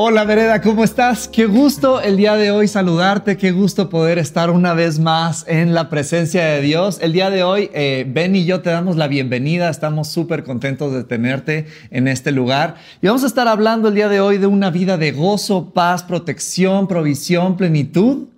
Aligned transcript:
Hola 0.00 0.22
Vereda, 0.22 0.62
¿cómo 0.62 0.84
estás? 0.84 1.26
Qué 1.26 1.46
gusto 1.46 2.00
el 2.00 2.16
día 2.16 2.36
de 2.36 2.52
hoy 2.52 2.68
saludarte, 2.68 3.36
qué 3.36 3.50
gusto 3.50 3.90
poder 3.90 4.18
estar 4.18 4.48
una 4.48 4.72
vez 4.72 5.00
más 5.00 5.44
en 5.48 5.74
la 5.74 5.90
presencia 5.90 6.44
de 6.44 6.60
Dios. 6.60 7.00
El 7.02 7.12
día 7.12 7.30
de 7.30 7.42
hoy, 7.42 7.68
eh, 7.74 8.06
Ben 8.08 8.36
y 8.36 8.44
yo 8.44 8.60
te 8.60 8.70
damos 8.70 8.94
la 8.96 9.08
bienvenida, 9.08 9.68
estamos 9.68 10.06
súper 10.06 10.44
contentos 10.44 10.92
de 10.92 11.02
tenerte 11.02 11.66
en 11.90 12.06
este 12.06 12.30
lugar. 12.30 12.76
Y 13.02 13.08
vamos 13.08 13.24
a 13.24 13.26
estar 13.26 13.48
hablando 13.48 13.88
el 13.88 13.96
día 13.96 14.08
de 14.08 14.20
hoy 14.20 14.38
de 14.38 14.46
una 14.46 14.70
vida 14.70 14.98
de 14.98 15.10
gozo, 15.10 15.72
paz, 15.72 16.04
protección, 16.04 16.86
provisión, 16.86 17.56
plenitud 17.56 18.28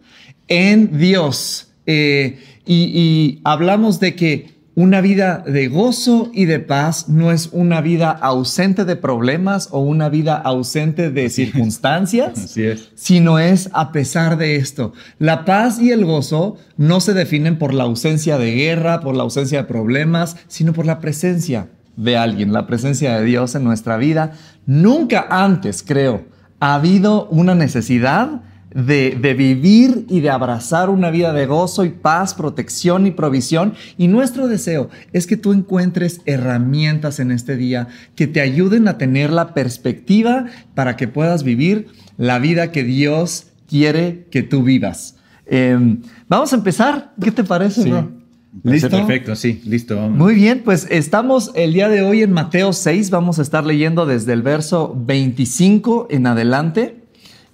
en 0.48 0.96
Dios. 0.96 1.74
Eh, 1.84 2.38
y 2.64 3.38
hablamos 3.44 4.00
de 4.00 4.14
que 4.14 4.59
una 4.80 5.02
vida 5.02 5.44
de 5.46 5.68
gozo 5.68 6.30
y 6.32 6.46
de 6.46 6.58
paz 6.58 7.10
no 7.10 7.32
es 7.32 7.50
una 7.52 7.82
vida 7.82 8.10
ausente 8.10 8.86
de 8.86 8.96
problemas 8.96 9.68
o 9.72 9.80
una 9.80 10.08
vida 10.08 10.36
ausente 10.36 11.10
de 11.10 11.28
circunstancias, 11.28 12.56
sino 12.94 13.38
es 13.38 13.68
a 13.74 13.92
pesar 13.92 14.38
de 14.38 14.56
esto. 14.56 14.94
La 15.18 15.44
paz 15.44 15.78
y 15.78 15.90
el 15.90 16.06
gozo 16.06 16.56
no 16.78 17.00
se 17.00 17.12
definen 17.12 17.58
por 17.58 17.74
la 17.74 17.84
ausencia 17.84 18.38
de 18.38 18.52
guerra, 18.52 19.00
por 19.00 19.14
la 19.14 19.22
ausencia 19.22 19.58
de 19.58 19.68
problemas, 19.68 20.38
sino 20.48 20.72
por 20.72 20.86
la 20.86 20.98
presencia 20.98 21.68
de 21.96 22.16
alguien, 22.16 22.54
la 22.54 22.66
presencia 22.66 23.18
de 23.18 23.24
Dios 23.26 23.54
en 23.54 23.64
nuestra 23.64 23.98
vida. 23.98 24.32
Nunca 24.64 25.26
antes, 25.28 25.82
creo, 25.82 26.24
ha 26.58 26.76
habido 26.76 27.26
una 27.26 27.54
necesidad 27.54 28.40
de, 28.74 29.34
vivir 29.36 30.06
y 30.08 30.20
de 30.20 30.30
abrazar 30.30 30.90
una 30.90 31.10
vida 31.10 31.32
de 31.32 31.46
gozo 31.46 31.84
y 31.84 31.90
paz, 31.90 32.34
protección 32.34 33.06
y 33.06 33.10
provisión. 33.10 33.74
Y 33.98 34.08
nuestro 34.08 34.48
deseo 34.48 34.90
es 35.12 35.26
que 35.26 35.36
tú 35.36 35.52
encuentres 35.52 36.20
herramientas 36.24 37.20
en 37.20 37.30
este 37.30 37.56
día 37.56 37.88
que 38.14 38.26
te 38.26 38.40
ayuden 38.40 38.88
a 38.88 38.98
tener 38.98 39.30
la 39.30 39.54
perspectiva 39.54 40.46
para 40.74 40.96
que 40.96 41.08
puedas 41.08 41.42
vivir 41.42 41.88
la 42.16 42.38
vida 42.38 42.70
que 42.72 42.84
Dios 42.84 43.46
quiere 43.68 44.26
que 44.30 44.42
tú 44.42 44.62
vivas. 44.62 45.16
Em, 45.46 46.02
vamos 46.28 46.52
a 46.52 46.56
empezar. 46.56 47.12
¿Qué 47.20 47.32
te 47.32 47.44
parece, 47.44 47.88
bro? 47.88 48.20
¿Listo? 48.64 48.90
Perfecto, 48.90 49.36
sí, 49.36 49.62
listo. 49.64 49.96
Muy 50.08 50.34
bien, 50.34 50.62
pues 50.64 50.86
estamos 50.90 51.52
el 51.54 51.72
día 51.72 51.88
de 51.88 52.02
hoy 52.02 52.22
en 52.22 52.32
Mateo 52.32 52.72
6, 52.72 53.10
vamos 53.10 53.38
a 53.38 53.42
estar 53.42 53.64
leyendo 53.64 54.06
desde 54.06 54.32
el 54.32 54.42
verso 54.42 54.92
25 55.06 56.08
en 56.10 56.26
adelante 56.26 56.99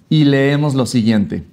y 0.09 0.25
leemos 0.25 0.75
lo 0.75 0.85
siguiente. 0.85 1.43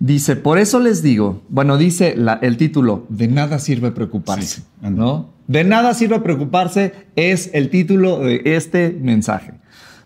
Dice, 0.00 0.36
por 0.36 0.58
eso 0.58 0.78
les 0.78 1.02
digo, 1.02 1.42
bueno, 1.48 1.76
dice 1.76 2.16
el 2.42 2.56
título, 2.56 3.04
de 3.08 3.26
nada 3.26 3.58
sirve 3.58 3.90
preocuparse, 3.90 4.62
¿no? 4.80 5.30
De 5.48 5.64
nada 5.64 5.92
sirve 5.94 6.20
preocuparse 6.20 6.92
es 7.16 7.50
el 7.52 7.68
título 7.70 8.20
de 8.20 8.42
este 8.44 8.96
mensaje. 9.00 9.54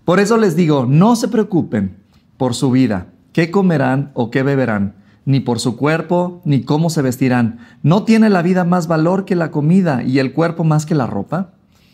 Por 0.05 0.19
eso 0.19 0.39
les 0.39 0.57
digo, 0.57 0.87
no 0.87 1.15
se 1.15 1.29
preocupen 1.29 1.97
por 2.39 2.55
su 2.55 2.71
vida, 2.71 3.09
qué 3.33 3.51
comerán 3.51 4.13
o 4.15 4.31
qué 4.31 4.43
beberán, 4.43 4.95
ni 5.27 5.41
por 5.41 5.61
su 5.61 5.77
cuerpo, 5.77 6.41
ni 6.45 6.63
cómo 6.63 6.89
se 6.89 7.03
vestirán. 7.03 7.59
¿No 7.83 8.05
tiene 8.05 8.31
la 8.31 8.43
vida 8.43 8.65
más 8.65 8.87
valor 8.87 9.25
que 9.25 9.37
la 9.37 9.51
comida 9.51 10.03
y 10.03 10.21
el 10.21 10.33
cuerpo 10.33 10.65
más 10.65 10.87
que 10.87 10.95
la 10.95 11.07
ropa? 11.07 11.51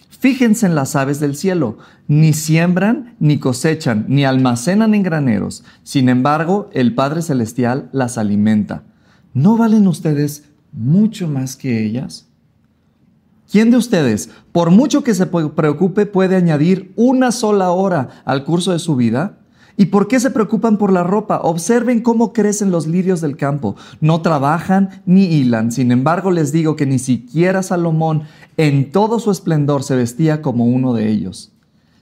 Fíjense 0.08 0.66
en 0.66 0.74
las 0.74 0.96
aves 0.96 1.20
del 1.20 1.36
cielo, 1.36 1.78
ni 2.08 2.32
siembran, 2.32 3.14
ni 3.20 3.38
cosechan, 3.38 4.06
ni 4.08 4.24
almacenan 4.24 4.94
en 4.94 5.02
graneros. 5.02 5.64
Sin 5.82 6.08
embargo, 6.08 6.70
el 6.72 6.94
Padre 6.94 7.22
Celestial 7.22 7.88
las 7.92 8.18
alimenta. 8.18 8.82
¿No 9.34 9.56
valen 9.56 9.86
ustedes 9.86 10.44
mucho 10.72 11.28
más 11.28 11.56
que 11.56 11.84
ellas? 11.84 12.26
¿Quién 13.50 13.70
de 13.70 13.76
ustedes, 13.76 14.30
por 14.52 14.70
mucho 14.70 15.02
que 15.02 15.14
se 15.14 15.26
preocupe, 15.26 16.04
puede 16.04 16.36
añadir 16.36 16.92
una 16.97 17.32
sola 17.32 17.70
hora 17.70 18.22
al 18.24 18.44
curso 18.44 18.72
de 18.72 18.78
su 18.78 18.97
vida? 18.97 19.38
¿Y 19.81 19.87
por 19.87 20.09
qué 20.09 20.19
se 20.19 20.33
preocupan 20.33 20.77
por 20.77 20.93
la 20.93 21.05
ropa? 21.05 21.41
Observen 21.41 22.03
cómo 22.03 22.33
crecen 22.33 22.72
los 22.72 22.89
lirios 22.89 23.21
del 23.21 23.37
campo. 23.37 23.77
No 24.00 24.22
trabajan 24.22 25.03
ni 25.06 25.27
hilan. 25.27 25.71
Sin 25.71 25.93
embargo, 25.93 26.33
les 26.33 26.50
digo 26.50 26.75
que 26.75 26.84
ni 26.84 26.99
siquiera 26.99 27.62
Salomón 27.62 28.25
en 28.56 28.91
todo 28.91 29.21
su 29.21 29.31
esplendor 29.31 29.84
se 29.84 29.94
vestía 29.94 30.43
como 30.43 30.66
uno 30.66 30.94
de 30.94 31.09
ellos. 31.09 31.53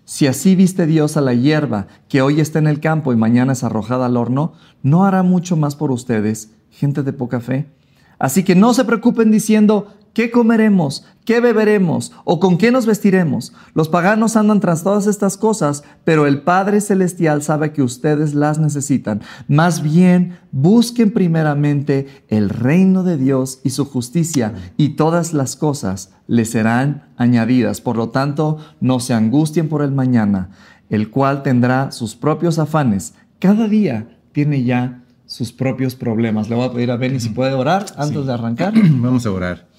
Si 0.07 0.27
así 0.27 0.55
viste 0.55 0.87
Dios 0.87 1.19
a 1.19 1.21
la 1.21 1.35
hierba 1.35 1.87
que 2.09 2.23
hoy 2.23 2.41
está 2.41 2.59
en 2.61 2.67
el 2.67 2.81
campo 2.81 3.13
y 3.13 3.17
mañana 3.17 3.53
es 3.53 3.63
arrojada 3.63 4.07
al 4.07 4.17
horno, 4.17 4.55
¿no 4.83 5.05
hará 5.05 5.23
mucho 5.23 5.55
más 5.59 5.77
por 5.77 5.91
ustedes, 5.91 6.53
gente 6.71 7.03
de 7.03 7.13
poca 7.13 7.41
fe? 7.41 7.67
Así 8.19 8.43
que 8.43 8.55
no 8.55 8.73
se 8.73 8.87
preocupen 8.87 9.31
diciendo, 9.31 9.89
¿qué 10.17 10.31
comeremos? 10.31 11.05
¿Qué 11.27 11.41
beberemos? 11.41 12.11
¿O 12.25 12.41
con 12.41 12.57
qué 12.57 12.73
nos 12.73 12.87
vestiremos? 12.87 13.53
Los 13.75 13.91
paganos 13.91 14.35
andan 14.35 14.61
tras 14.61 14.83
todas 14.83 15.07
estas 15.07 15.37
cosas, 15.37 15.85
pero 16.05 16.27
el 16.27 16.41
Padre 16.41 16.81
Celestial 16.81 17.43
sabe 17.43 17.75
que 17.75 17.83
ustedes 17.83 18.33
las 18.33 18.59
necesitan. 18.59 19.21
Más 19.47 19.83
bien, 19.83 20.39
busquen 20.53 21.13
primeramente 21.13 22.07
el 22.29 22.49
reino 22.49 23.03
de 23.03 23.19
Dios 23.19 23.61
y 23.63 23.71
su 23.71 23.85
justicia, 23.85 24.55
y 24.79 24.97
todas 24.97 25.35
las 25.35 25.55
cosas 25.55 26.15
les 26.27 26.49
serán 26.49 27.13
añadidas. 27.19 27.83
Por 27.83 27.99
lo 27.99 28.09
tanto, 28.09 28.57
no 28.81 29.01
se 29.01 29.13
angustien 29.13 29.69
por 29.69 29.83
el 29.83 29.93
mañana, 29.93 30.49
el 30.89 31.11
cual 31.11 31.43
tendrá 31.43 31.93
sus 31.93 32.17
propios 32.17 32.59
afanes. 32.59 33.13
Cada 33.39 33.69
día 33.69 34.17
tiene 34.33 34.65
ya 34.65 35.05
sus 35.27 35.53
propios 35.53 35.95
problemas. 35.95 36.49
Le 36.49 36.57
voy 36.57 36.65
a 36.65 36.73
pedir 36.73 36.91
a 36.91 36.97
Benny 36.97 37.21
si 37.21 37.29
puede 37.29 37.53
orar 37.53 37.85
antes 37.99 38.25
de 38.25 38.33
arrancar. 38.33 38.73
Vamos 39.03 39.27
a 39.27 39.31
orar. 39.31 39.76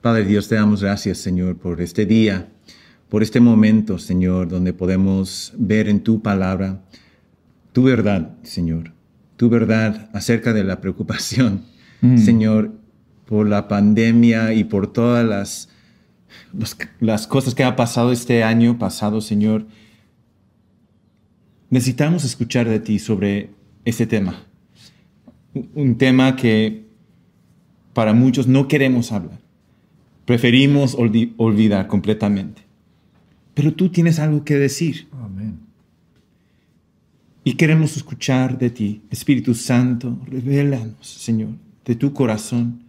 Padre 0.00 0.24
Dios, 0.24 0.48
te 0.48 0.54
damos 0.54 0.82
gracias, 0.82 1.18
Señor, 1.18 1.56
por 1.56 1.80
este 1.80 2.06
día, 2.06 2.48
por 3.08 3.22
este 3.22 3.40
momento, 3.40 3.98
Señor, 3.98 4.48
donde 4.48 4.72
podemos 4.72 5.52
ver 5.56 5.88
en 5.88 6.00
tu 6.00 6.22
palabra 6.22 6.82
tu 7.72 7.84
verdad, 7.84 8.36
Señor, 8.42 8.92
tu 9.36 9.48
verdad 9.48 10.10
acerca 10.12 10.52
de 10.52 10.64
la 10.64 10.80
preocupación, 10.80 11.62
mm. 12.00 12.18
Señor, 12.18 12.72
por 13.26 13.48
la 13.48 13.68
pandemia 13.68 14.54
y 14.54 14.64
por 14.64 14.92
todas 14.92 15.26
las, 15.26 15.68
las 17.00 17.26
cosas 17.26 17.54
que 17.54 17.64
ha 17.64 17.76
pasado 17.76 18.12
este 18.12 18.42
año 18.42 18.78
pasado, 18.78 19.20
Señor. 19.20 19.66
Necesitamos 21.68 22.24
escuchar 22.24 22.68
de 22.68 22.80
ti 22.80 22.98
sobre 22.98 23.50
este 23.84 24.06
tema 24.06 24.44
un 25.54 25.98
tema 25.98 26.36
que 26.36 26.86
para 27.92 28.12
muchos 28.12 28.46
no 28.46 28.68
queremos 28.68 29.12
hablar. 29.12 29.38
Preferimos 30.30 30.96
olvidar 30.96 31.88
completamente. 31.88 32.62
Pero 33.52 33.74
tú 33.74 33.88
tienes 33.88 34.20
algo 34.20 34.44
que 34.44 34.54
decir. 34.54 35.08
Amén. 35.10 35.58
Y 37.42 37.54
queremos 37.54 37.96
escuchar 37.96 38.56
de 38.56 38.70
ti, 38.70 39.02
Espíritu 39.10 39.54
Santo, 39.56 40.20
revélanos, 40.28 41.04
Señor, 41.04 41.54
de 41.84 41.96
tu 41.96 42.12
corazón. 42.12 42.84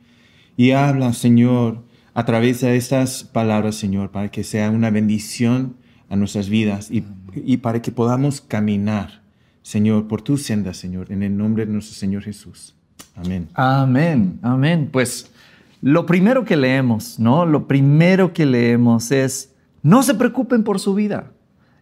Y 0.56 0.70
habla, 0.70 1.14
Señor, 1.14 1.84
a 2.14 2.26
través 2.26 2.62
de 2.62 2.76
estas 2.76 3.24
palabras, 3.24 3.74
Señor, 3.74 4.12
para 4.12 4.30
que 4.30 4.44
sea 4.44 4.70
una 4.70 4.92
bendición 4.92 5.78
a 6.10 6.18
nuestras 6.18 6.48
vidas 6.48 6.92
y, 6.92 7.04
y 7.34 7.58
para 7.58 7.82
que 7.82 7.92
podamos 7.92 8.40
caminar 8.40 9.24
Señor, 9.64 10.08
por 10.08 10.22
tu 10.22 10.38
senda, 10.38 10.76
Señor, 10.76 11.12
en 11.12 11.24
el 11.24 11.36
nombre 11.36 11.66
de 11.66 11.74
nuestro 11.74 11.96
Señor 11.96 12.22
Jesús. 12.22 12.76
Amén. 13.16 13.50
Amén, 13.56 14.38
amén. 14.44 14.90
Pues 14.92 15.32
lo 15.82 16.06
primero 16.06 16.46
que 16.46 16.58
leemos, 16.58 17.20
¿no? 17.20 17.46
Lo 17.46 17.68
primero 17.68 18.34
que 18.34 18.46
leemos 18.46 19.12
es, 19.12 19.54
no 19.84 20.04
se 20.04 20.14
preocupen 20.14 20.64
por 20.64 20.80
su 20.80 20.94
vida. 20.94 21.32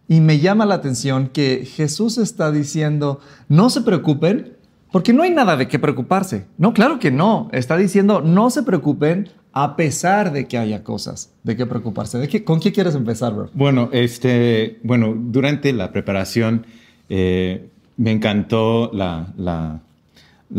Y 0.07 0.21
me 0.21 0.39
llama 0.39 0.65
la 0.65 0.75
atención 0.75 1.27
que 1.27 1.65
Jesús 1.65 2.18
está 2.18 2.51
diciendo, 2.51 3.19
no 3.47 3.69
se 3.69 3.81
preocupen 3.81 4.53
porque 4.91 5.13
no 5.13 5.24
hay 5.24 5.31
nada 5.31 5.56
de 5.56 5.68
qué 5.68 5.77
preocuparse. 5.77 6.45
No, 6.57 6.74
claro 6.74 7.00
que 7.00 7.12
no. 7.12 7.50
Está 7.51 7.77
diciendo, 7.77 8.21
no 8.21 8.50
se 8.50 8.63
preocupen 8.63 9.29
a 9.51 9.75
pesar 9.75 10.31
de 10.31 10.47
que 10.47 10.57
haya 10.57 10.83
cosas 10.83 11.31
de 11.44 11.56
qué 11.56 11.65
preocuparse. 11.65 12.18
¿De 12.18 12.27
qué, 12.27 12.44
¿Con 12.44 12.59
qué 12.59 12.71
quieres 12.71 12.95
empezar, 12.95 13.33
bro? 13.33 13.50
Bueno, 13.53 13.89
este, 13.91 14.79
bueno, 14.83 15.15
durante 15.15 15.74
la 15.74 15.91
preparación 15.91 16.65
eh, 17.09 17.68
me 17.97 18.12
encantó 18.12 18.89
la, 18.94 19.33
la, 19.38 19.81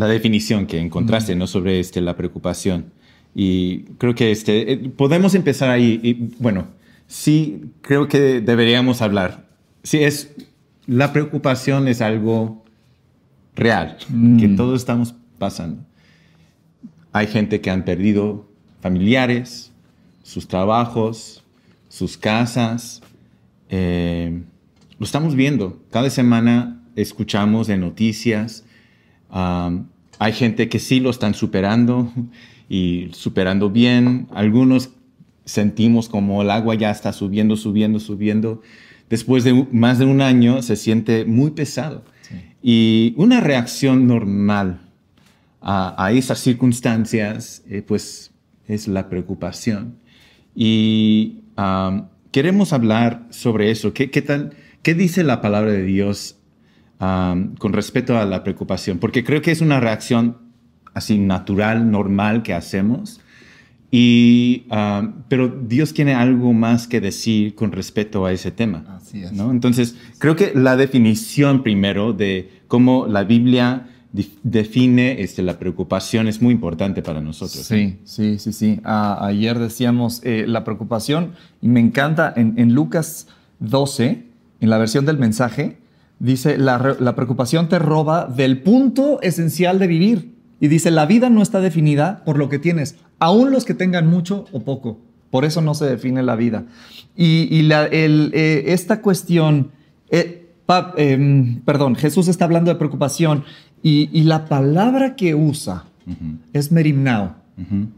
definición 0.06 0.66
que 0.66 0.78
encontraste 0.78 1.34
¿no? 1.34 1.46
sobre 1.46 1.80
este, 1.80 2.00
la 2.00 2.16
preocupación. 2.16 2.92
Y 3.34 3.82
creo 3.98 4.14
que 4.14 4.30
este, 4.30 4.72
eh, 4.72 4.76
podemos 4.96 5.34
empezar 5.34 5.70
ahí. 5.70 6.00
Y, 6.02 6.14
bueno, 6.38 6.66
sí, 7.06 7.70
creo 7.80 8.08
que 8.08 8.40
deberíamos 8.40 9.02
hablar. 9.02 9.46
Sí, 9.82 10.02
es, 10.02 10.34
la 10.86 11.12
preocupación 11.12 11.88
es 11.88 12.00
algo 12.00 12.64
real, 13.54 13.96
que 14.08 14.48
mm. 14.48 14.56
todos 14.56 14.80
estamos 14.80 15.14
pasando. 15.38 15.84
Hay 17.12 17.26
gente 17.26 17.60
que 17.60 17.70
han 17.70 17.84
perdido 17.84 18.48
familiares, 18.80 19.72
sus 20.22 20.46
trabajos, 20.46 21.42
sus 21.88 22.16
casas, 22.16 23.02
eh, 23.68 24.42
lo 24.98 25.04
estamos 25.04 25.34
viendo. 25.34 25.80
Cada 25.90 26.10
semana 26.10 26.82
escuchamos 26.96 27.66
de 27.66 27.76
noticias. 27.76 28.64
um, 29.32 29.86
hay 30.18 30.34
gente 30.34 30.68
que 30.68 30.78
sí 30.78 31.00
lo 31.00 31.08
están 31.08 31.32
superando 31.32 32.12
y 32.70 33.08
superando 33.12 33.68
bien. 33.68 34.28
Algunos 34.32 34.90
sentimos 35.44 36.08
como 36.08 36.40
el 36.40 36.50
agua 36.50 36.76
ya 36.76 36.90
está 36.90 37.12
subiendo, 37.12 37.56
subiendo, 37.56 37.98
subiendo. 37.98 38.62
Después 39.10 39.42
de 39.42 39.66
más 39.72 39.98
de 39.98 40.06
un 40.06 40.22
año 40.22 40.62
se 40.62 40.76
siente 40.76 41.26
muy 41.26 41.50
pesado. 41.50 42.04
Y 42.62 43.14
una 43.16 43.40
reacción 43.40 44.06
normal 44.06 44.80
a, 45.60 46.02
a 46.02 46.12
esas 46.12 46.38
circunstancias, 46.38 47.64
eh, 47.68 47.82
pues 47.82 48.30
es 48.68 48.86
la 48.86 49.08
preocupación. 49.08 49.96
Y 50.54 51.40
um, 51.58 52.06
queremos 52.30 52.72
hablar 52.72 53.26
sobre 53.30 53.72
eso. 53.72 53.92
¿Qué, 53.92 54.10
qué, 54.10 54.22
tal, 54.22 54.52
¿Qué 54.82 54.94
dice 54.94 55.24
la 55.24 55.40
palabra 55.40 55.72
de 55.72 55.82
Dios 55.82 56.36
um, 57.00 57.56
con 57.56 57.72
respecto 57.72 58.16
a 58.16 58.24
la 58.26 58.44
preocupación? 58.44 58.98
Porque 58.98 59.24
creo 59.24 59.42
que 59.42 59.50
es 59.50 59.60
una 59.60 59.80
reacción 59.80 60.49
así 60.94 61.18
natural, 61.18 61.90
normal 61.90 62.42
que 62.42 62.54
hacemos. 62.54 63.20
Y, 63.92 64.66
um, 64.70 65.12
pero 65.28 65.48
Dios 65.48 65.92
tiene 65.94 66.14
algo 66.14 66.52
más 66.52 66.86
que 66.86 67.00
decir 67.00 67.54
con 67.56 67.72
respecto 67.72 68.24
a 68.24 68.32
ese 68.32 68.50
tema. 68.52 68.84
Así 68.96 69.22
es. 69.22 69.32
¿no? 69.32 69.50
Entonces, 69.50 69.96
creo 70.18 70.36
que 70.36 70.52
la 70.54 70.76
definición 70.76 71.62
primero 71.64 72.12
de 72.12 72.50
cómo 72.68 73.06
la 73.08 73.24
Biblia 73.24 73.88
define 74.42 75.20
este, 75.22 75.42
la 75.42 75.58
preocupación 75.58 76.28
es 76.28 76.40
muy 76.42 76.52
importante 76.52 77.02
para 77.02 77.20
nosotros. 77.20 77.64
Sí, 77.64 77.98
sí, 78.04 78.38
sí, 78.38 78.52
sí. 78.52 78.80
A- 78.84 79.24
ayer 79.26 79.58
decíamos 79.58 80.20
eh, 80.24 80.44
la 80.46 80.62
preocupación, 80.64 81.32
y 81.60 81.68
me 81.68 81.80
encanta 81.80 82.32
en, 82.36 82.54
en 82.58 82.74
Lucas 82.74 83.26
12, 83.60 84.24
en 84.60 84.70
la 84.70 84.78
versión 84.78 85.04
del 85.06 85.18
mensaje, 85.18 85.78
dice, 86.18 86.58
la, 86.58 86.96
la 86.98 87.14
preocupación 87.16 87.68
te 87.68 87.78
roba 87.78 88.26
del 88.26 88.62
punto 88.62 89.20
esencial 89.22 89.78
de 89.78 89.86
vivir. 89.86 90.34
Y 90.60 90.68
dice, 90.68 90.90
la 90.90 91.06
vida 91.06 91.30
no 91.30 91.42
está 91.42 91.60
definida 91.60 92.22
por 92.24 92.38
lo 92.38 92.48
que 92.48 92.58
tienes, 92.58 92.96
aun 93.18 93.50
los 93.50 93.64
que 93.64 93.74
tengan 93.74 94.06
mucho 94.08 94.44
o 94.52 94.60
poco. 94.60 94.98
Por 95.30 95.44
eso 95.44 95.60
no 95.62 95.74
se 95.74 95.86
define 95.86 96.22
la 96.22 96.36
vida. 96.36 96.64
Y, 97.16 97.48
y 97.50 97.62
la- 97.62 97.86
el, 97.86 98.30
eh, 98.34 98.64
esta 98.68 99.00
cuestión, 99.00 99.70
eh, 100.10 100.48
pa- 100.66 100.92
em, 100.96 101.60
perdón, 101.62 101.94
Jesús 101.96 102.28
está 102.28 102.44
hablando 102.44 102.70
de 102.70 102.76
preocupación 102.76 103.44
y, 103.82 104.10
y 104.12 104.24
la 104.24 104.46
palabra 104.46 105.16
que 105.16 105.34
usa 105.34 105.84
es 106.52 106.72
merimnao. 106.72 107.36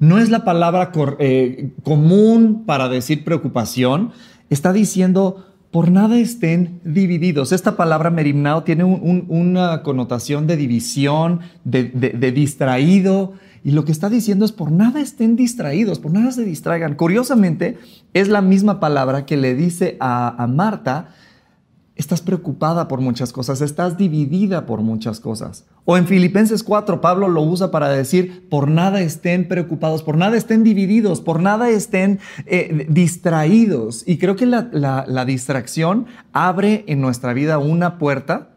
No 0.01 0.19
es 0.19 0.29
la 0.29 0.45
palabra 0.45 0.91
cor- 0.93 1.17
eh, 1.21 1.71
común 1.85 2.65
para 2.67 2.89
decir 2.89 3.25
preocupación. 3.25 4.11
Está 4.51 4.73
diciendo, 4.73 5.47
por 5.73 5.91
nada 5.91 6.19
estén 6.19 6.81
divididos. 6.85 7.51
Esta 7.51 7.77
palabra 7.77 8.11
merimnao 8.11 8.63
tiene 8.63 8.85
un- 8.85 9.01
un- 9.03 9.25
una 9.29 9.83
connotación 9.83 10.47
de 10.47 10.57
división, 10.57 11.41
de, 11.65 11.85
distraído. 12.31 13.33
Y 13.65 13.71
lo 13.73 13.85
que 13.85 13.93
está 13.93 14.09
diciendo 14.11 14.45
es, 14.45 14.53
por 14.53 14.71
nada 14.71 15.01
estén 15.01 15.35
distraídos, 15.35 15.99
por 15.99 16.13
nada 16.13 16.31
se 16.33 16.45
distraigan. 16.45 16.95
Curiosamente, 16.95 17.79
es 18.13 18.29
la 18.29 18.43
misma 18.43 18.81
palabra 18.81 19.25
que 19.25 19.37
le 19.37 19.55
dice 19.55 19.97
a 20.01 20.47
Marta, 20.47 21.09
estás 22.03 22.21
preocupada 22.21 22.89
por 22.89 23.01
muchas 23.01 23.33
cosas, 23.33 23.61
estás 23.61 23.97
dividida 23.97 24.67
por 24.67 24.81
muchas 24.81 25.21
cosas. 25.21 25.65
O 25.85 25.97
en 25.97 26.07
Filipenses 26.07 26.63
4, 26.63 27.01
Pablo 27.01 27.29
lo 27.29 27.43
usa 27.43 27.71
para 27.71 27.89
decir, 27.89 28.47
por 28.51 28.69
nada 28.69 29.01
estén 29.01 29.49
preocupados, 29.49 30.03
por 30.03 30.17
nada 30.17 30.37
estén 30.37 30.65
divididos, 30.65 31.21
por 31.21 31.41
nada 31.41 31.71
estén 31.71 32.19
eh, 32.47 32.87
distraídos. 32.91 34.03
Y 34.07 34.19
creo 34.19 34.37
que 34.37 34.47
la, 34.47 35.25
distracción 35.25 36.07
abre 36.33 36.85
en 36.89 37.01
nuestra 37.01 37.33
vida 37.33 37.59
una 37.59 37.99
puerta 37.99 38.51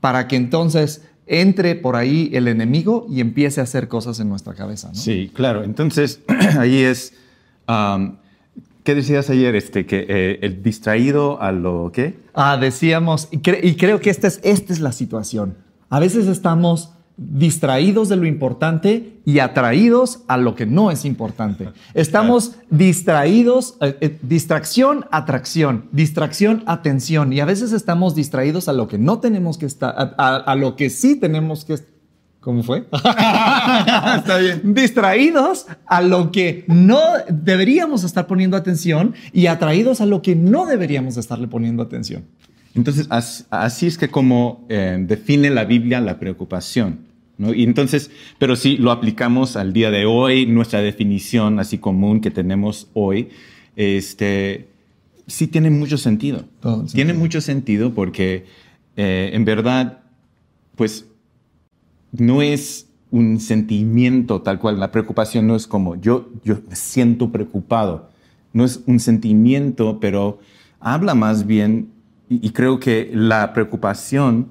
para 0.00 0.28
que 0.28 0.36
entonces 0.36 1.02
entre 1.26 1.74
por 1.74 1.96
ahí 1.96 2.30
el 2.32 2.48
enemigo 2.48 3.06
y 3.10 3.20
empiece 3.20 3.60
a 3.60 3.64
hacer 3.64 3.88
cosas 3.88 4.20
en 4.20 4.28
nuestra 4.28 4.54
cabeza. 4.54 4.94
Sí, 4.94 5.30
claro. 5.34 5.64
Entonces, 5.64 6.22
ahí 6.58 6.82
es... 6.82 7.12
¿Qué 8.88 8.94
decías 8.94 9.28
ayer? 9.28 9.54
Este, 9.54 9.84
que 9.84 10.06
eh, 10.08 10.38
el 10.40 10.62
distraído 10.62 11.42
a 11.42 11.52
lo 11.52 11.90
que... 11.92 12.18
Ah, 12.32 12.56
decíamos, 12.56 13.28
y, 13.30 13.36
cre- 13.40 13.60
y 13.62 13.74
creo 13.76 14.00
que 14.00 14.08
esta 14.08 14.26
es, 14.28 14.40
esta 14.42 14.72
es 14.72 14.80
la 14.80 14.92
situación. 14.92 15.58
A 15.90 16.00
veces 16.00 16.26
estamos 16.26 16.94
distraídos 17.18 18.08
de 18.08 18.16
lo 18.16 18.24
importante 18.24 19.18
y 19.26 19.40
atraídos 19.40 20.20
a 20.26 20.38
lo 20.38 20.54
que 20.54 20.64
no 20.64 20.90
es 20.90 21.04
importante. 21.04 21.68
Estamos 21.92 22.54
distraídos, 22.70 23.76
eh, 23.82 23.98
eh, 24.00 24.18
distracción, 24.22 25.04
atracción, 25.10 25.90
distracción, 25.92 26.62
atención. 26.64 27.34
Y 27.34 27.40
a 27.40 27.44
veces 27.44 27.72
estamos 27.72 28.14
distraídos 28.14 28.68
a 28.68 28.72
lo 28.72 28.88
que 28.88 28.96
no 28.96 29.18
tenemos 29.18 29.58
que 29.58 29.66
estar, 29.66 29.94
a, 29.98 30.14
a- 30.16 30.36
a 30.36 30.54
lo 30.54 30.76
que 30.76 30.88
sí 30.88 31.14
tenemos 31.16 31.66
que 31.66 31.74
estar. 31.74 31.97
¿Cómo 32.48 32.62
fue? 32.62 32.84
Está 32.92 34.38
bien. 34.40 34.72
distraídos 34.72 35.66
a 35.86 36.00
lo 36.00 36.32
que 36.32 36.64
no 36.66 36.98
deberíamos 37.28 38.04
estar 38.04 38.26
poniendo 38.26 38.56
atención 38.56 39.14
y 39.34 39.48
atraídos 39.48 40.00
a 40.00 40.06
lo 40.06 40.22
que 40.22 40.34
no 40.34 40.64
deberíamos 40.64 41.18
estarle 41.18 41.46
poniendo 41.46 41.82
atención. 41.82 42.24
Entonces, 42.74 43.06
as- 43.10 43.46
así 43.50 43.86
es 43.86 43.98
que 43.98 44.08
como 44.08 44.64
eh, 44.70 44.96
define 44.98 45.50
la 45.50 45.66
Biblia 45.66 46.00
la 46.00 46.18
preocupación. 46.18 47.00
¿no? 47.36 47.52
Y 47.52 47.64
entonces, 47.64 48.10
pero 48.38 48.56
si 48.56 48.78
lo 48.78 48.92
aplicamos 48.92 49.54
al 49.56 49.74
día 49.74 49.90
de 49.90 50.06
hoy, 50.06 50.46
nuestra 50.46 50.80
definición 50.80 51.60
así 51.60 51.76
común 51.76 52.22
que 52.22 52.30
tenemos 52.30 52.88
hoy, 52.94 53.28
este, 53.76 54.68
sí 55.26 55.48
tiene 55.48 55.68
mucho 55.68 55.98
sentido. 55.98 56.46
Todo 56.60 56.86
Tiene 56.86 57.12
mucho 57.12 57.42
sentido 57.42 57.92
porque 57.92 58.46
eh, 58.96 59.32
en 59.34 59.44
verdad, 59.44 59.98
pues 60.76 61.04
no 62.12 62.42
es 62.42 62.88
un 63.10 63.40
sentimiento 63.40 64.42
tal 64.42 64.58
cual. 64.58 64.78
La 64.78 64.90
preocupación 64.92 65.46
no 65.46 65.56
es 65.56 65.66
como 65.66 65.96
yo, 65.96 66.28
yo 66.44 66.58
me 66.68 66.76
siento 66.76 67.30
preocupado. 67.30 68.10
No 68.52 68.64
es 68.64 68.80
un 68.86 69.00
sentimiento, 69.00 69.98
pero 70.00 70.38
habla 70.80 71.14
más 71.14 71.46
bien, 71.46 71.90
y, 72.28 72.46
y 72.46 72.50
creo 72.50 72.78
que 72.80 73.10
la 73.12 73.52
preocupación 73.52 74.48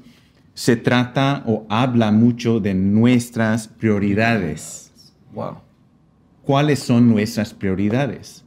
se 0.54 0.75
trata 0.75 1.44
o 1.45 1.65
habla 1.69 2.12
mucho 2.12 2.59
de 2.59 2.74
nuestras 2.74 3.68
prioridades. 3.68 4.92
Wow. 5.33 5.57
¿Cuáles 6.44 6.80
son 6.80 7.09
nuestras 7.09 7.54
prioridades? 7.54 8.44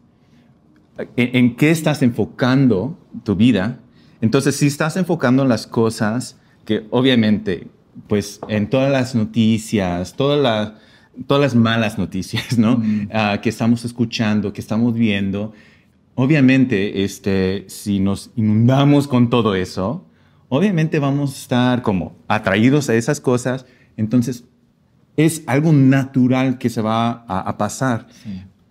¿En, 1.17 1.37
en 1.37 1.57
qué 1.57 1.71
estás 1.71 2.03
enfocando 2.03 2.99
tu 3.23 3.37
vida? 3.37 3.79
Entonces, 4.21 4.57
si 4.57 4.67
estás 4.67 4.97
enfocando 4.97 5.45
en 5.45 5.49
las 5.49 5.67
cosas 5.67 6.37
que 6.65 6.87
obviamente, 6.91 7.69
pues 8.07 8.41
en 8.49 8.69
todas 8.71 8.91
las 8.91 9.15
noticias, 9.15 10.15
todas 10.15 10.41
las, 10.41 10.73
todas 11.27 11.43
las 11.43 11.55
malas 11.55 11.99
noticias, 11.99 12.59
¿no? 12.59 12.83
Ah, 13.13 13.39
que 13.43 13.49
estamos 13.49 13.85
escuchando, 13.85 14.53
que 14.53 14.61
estamos 14.61 14.95
viendo, 14.95 15.53
obviamente, 16.15 17.05
este, 17.05 17.65
si 17.69 18.01
nos 18.01 18.31
inundamos 18.37 19.09
con 19.09 19.31
todo 19.31 19.55
eso, 19.55 20.07
obviamente 20.49 20.99
vamos 20.99 21.33
a 21.35 21.37
estar 21.39 21.83
como 21.83 22.17
atraídos 22.29 22.89
a 22.91 22.95
esas 22.95 23.21
cosas, 23.21 23.67
entonces 23.97 24.45
es 25.17 25.43
algo 25.47 25.73
natural 25.73 26.59
que 26.59 26.71
se 26.71 26.81
va 26.83 27.25
a, 27.29 27.41
a 27.41 27.59
pasar. 27.59 28.07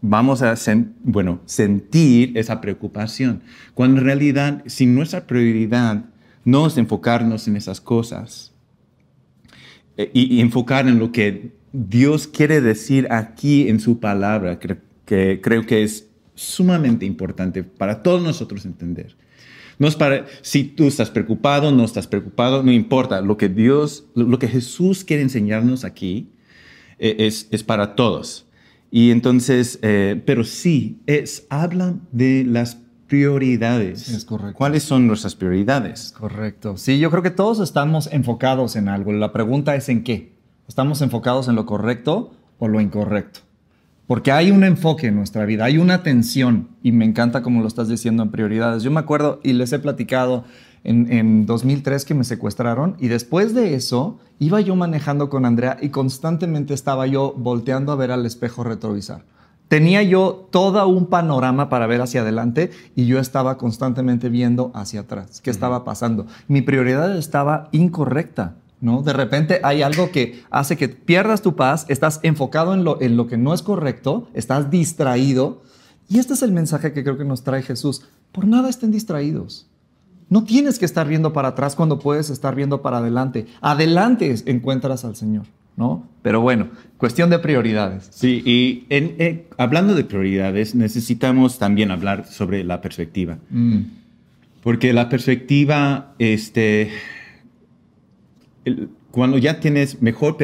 Vamos 0.01 0.41
a 0.41 0.53
sen- 0.53 0.93
bueno, 1.03 1.41
sentir 1.45 2.38
esa 2.38 2.62
preocupación, 2.62 3.41
cuando 3.74 4.00
en 4.00 4.05
realidad, 4.05 4.63
si 4.65 4.86
nuestra 4.86 5.27
prioridad 5.27 6.05
no 6.45 6.67
es 6.67 6.77
enfocarnos 6.77 7.48
en 7.50 7.57
esas 7.57 7.81
cosas 7.81 8.53
y, 10.13 10.36
y 10.36 10.41
enfocar 10.41 10.88
en 10.88 11.00
lo 11.00 11.12
que 11.12 11.51
Dios 11.74 12.27
quiere 12.27 12.62
decir 12.62 13.08
aquí 13.12 13.68
en 13.68 13.79
su 13.79 14.00
palabra, 14.00 14.60
que, 14.60 14.77
que 15.06 15.39
creo 15.41 15.65
que 15.65 15.84
es 15.84 16.08
sumamente 16.36 17.06
importante 17.06 17.63
para 17.63 18.01
todos 18.01 18.24
nosotros 18.24 18.65
entender. 18.65 19.15
No 19.77 19.88
es 19.88 19.96
para, 19.96 20.25
si 20.41 20.65
tú 20.65 20.88
estás 20.88 21.10
preocupado, 21.10 21.72
no 21.72 21.86
estás 21.86 22.06
preocupado, 22.06 22.63
no 22.63 22.72
importa. 22.72 23.22
Lo 23.22 23.38
que 23.38 23.48
Dios, 23.48 24.06
lo 24.13 24.38
que 24.38 24.48
Jesús 24.48 25.06
quiere 25.06 25.24
enseñarnos 25.24 25.86
aquí 25.86 26.27
eh, 27.00 27.15
es, 27.20 27.48
es 27.51 27.63
para 27.63 27.96
todos. 27.96 28.46
Y 28.91 29.12
entonces, 29.12 29.79
eh, 29.82 30.22
pero 30.25 30.44
sí, 30.44 31.00
es, 31.06 31.46
hablan 31.50 32.01
de 32.12 32.44
las 32.46 32.82
prioridades. 33.10 34.08
Es 34.08 34.24
correcto. 34.24 34.58
¿Cuáles 34.58 34.84
son 34.84 35.08
nuestras 35.08 35.36
prioridades? 35.36 36.13
Correcto. 36.18 36.78
Sí, 36.78 37.00
yo 37.00 37.12
creo 37.12 37.24
que 37.24 37.32
todos 37.32 37.60
estamos 37.60 38.08
enfocados 38.13 38.75
en 38.75 38.88
algo. 38.88 39.12
La 39.12 39.34
pregunta 39.34 39.75
es 39.75 39.89
en 39.89 40.04
qué. 40.04 40.32
¿Estamos 40.68 41.01
enfocados 41.01 41.48
en 41.48 41.56
lo 41.56 41.66
correcto 41.66 42.32
o 42.60 42.68
lo 42.68 42.80
incorrecto? 42.80 43.42
Porque 44.06 44.32
hay 44.32 44.51
un 44.51 44.63
enfoque 44.63 45.08
en 45.08 45.16
nuestra 45.16 45.46
vida, 45.46 45.66
hay 45.66 45.78
una 45.78 45.96
atención 45.96 46.70
y 46.82 46.92
me 46.92 47.06
encanta 47.06 47.42
como 47.42 47.62
lo 47.62 47.68
estás 47.68 47.89
diciendo 47.89 48.24
en 48.24 48.32
prioridades. 48.32 48.84
Yo 48.84 48.92
me 48.92 49.00
acuerdo 49.00 49.39
y 49.44 49.54
les 49.54 49.74
he 49.74 49.80
platicado 49.80 50.46
en, 50.84 51.12
en 51.12 51.46
2003 51.46 52.06
que 52.06 52.13
me 52.13 52.24
secuestraron 52.24 52.96
y 53.00 53.08
después 53.08 53.54
de 53.54 53.75
eso 53.75 54.20
iba 54.39 54.62
yo 54.62 54.75
manejando 54.75 55.30
con 55.30 55.46
Andrea 55.46 55.78
y 55.82 55.89
constantemente 55.89 56.74
estaba 56.74 57.06
yo 57.08 57.34
volteando 57.38 57.92
a 57.92 57.96
ver 57.96 58.12
al 58.12 58.25
espejo 58.25 58.63
retrovisor. 58.63 59.24
Tenía 59.69 60.01
yo 60.01 60.47
todo 60.49 60.85
un 60.88 61.05
panorama 61.05 61.69
para 61.69 61.85
ver 61.85 62.01
hacia 62.01 62.21
adelante 62.21 62.71
y 62.95 63.05
yo 63.05 63.19
estaba 63.19 63.59
constantemente 63.59 64.27
viendo 64.27 64.71
hacia 64.73 65.01
atrás. 65.01 65.41
¿Qué 65.41 65.51
estaba 65.51 65.85
pasando? 65.85 66.25
Mi 66.47 66.63
prioridad 66.63 67.15
estaba 67.15 67.69
incorrecta. 67.71 68.55
¿No? 68.81 69.01
De 69.01 69.11
repente 69.11 69.59
hay 69.61 69.81
algo 69.81 70.09
que 70.09 70.41
hace 70.49 70.77
que 70.77 70.88
pierdas 70.88 71.41
tu 71.41 71.57
paz, 71.57 71.85
estás 71.89 72.21
enfocado 72.23 72.73
en 72.73 72.85
lo, 72.85 73.01
en 73.01 73.17
lo 73.17 73.27
que 73.27 73.38
no 73.38 73.53
es 73.53 73.61
correcto, 73.61 74.29
estás 74.33 74.71
distraído. 74.71 75.61
Y 76.07 76.17
este 76.17 76.33
es 76.33 76.41
el 76.43 76.53
mensaje 76.53 76.93
que 76.93 77.03
creo 77.03 77.17
que 77.17 77.25
nos 77.25 77.43
trae 77.43 77.61
Jesús. 77.61 78.03
Por 78.31 78.47
nada 78.47 78.69
estén 78.69 78.91
distraídos. 78.91 79.67
No 80.29 80.45
tienes 80.45 80.79
que 80.79 80.85
estar 80.85 81.07
viendo 81.07 81.33
para 81.33 81.49
atrás 81.49 81.75
cuando 81.75 81.99
puedes 81.99 82.29
estar 82.29 82.55
viendo 82.55 82.81
para 82.81 82.99
adelante. 82.99 83.47
Adelante 83.61 84.33
encuentras 84.45 85.03
al 85.03 85.17
Señor. 85.17 85.45
¿No? 85.79 86.09
Pero 86.21 86.41
bueno, 86.41 86.67
cuestión 86.98 87.29
de 87.29 87.39
prioridades. 87.39 88.09
Sí, 88.12 88.43
y 88.45 88.86
en, 88.89 89.45
hablando 89.57 89.95
de 89.95 90.03
prioridades, 90.03 90.75
necesitamos 90.75 91.57
también 91.57 91.89
hablar 91.89 92.27
sobre 92.27 92.65
la 92.65 92.81
perspectiva. 92.81 93.38
Mm. 93.50 93.83
Porque 94.62 94.91
la 94.91 95.07
perspectiva, 95.07 96.13
este, 96.19 96.91
cuando 99.12 99.38
ya 99.38 99.62
tienes 99.62 100.01
mejor 100.01 100.36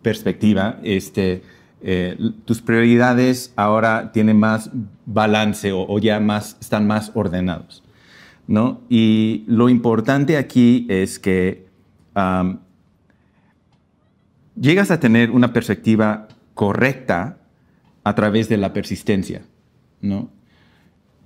perspectiva, 0.00 0.80
este, 0.82 1.42
eh, 1.82 2.16
tus 2.46 2.62
prioridades 2.62 3.52
ahora 3.56 4.12
tienen 4.12 4.38
más 4.38 4.70
balance 5.04 5.72
o, 5.74 5.98
ya 5.98 6.20
más, 6.20 6.56
están 6.58 6.86
más 6.86 7.12
ordenados. 7.14 7.84
¿no? 8.46 8.80
Y 8.88 9.44
lo 9.46 9.68
importante 9.68 10.38
aquí 10.38 10.86
es 10.88 11.18
que 11.18 11.66
llegas 14.60 14.90
a 14.90 15.00
tener 15.00 15.30
una 15.30 15.52
perspectiva 15.52 16.28
correcta 16.54 17.38
a 18.04 18.14
través 18.14 18.48
de 18.48 18.56
la 18.56 18.72
persistencia, 18.72 19.42
¿no? 20.00 20.30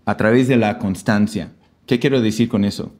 A 0.05 0.17
través 0.17 0.49
de 0.49 0.57
la 0.57 0.79
constancia. 0.79 1.53
¿Qué 1.87 1.99
quiero 1.99 2.21
decir 2.21 2.49
con 2.49 2.65
eso? 2.65 2.93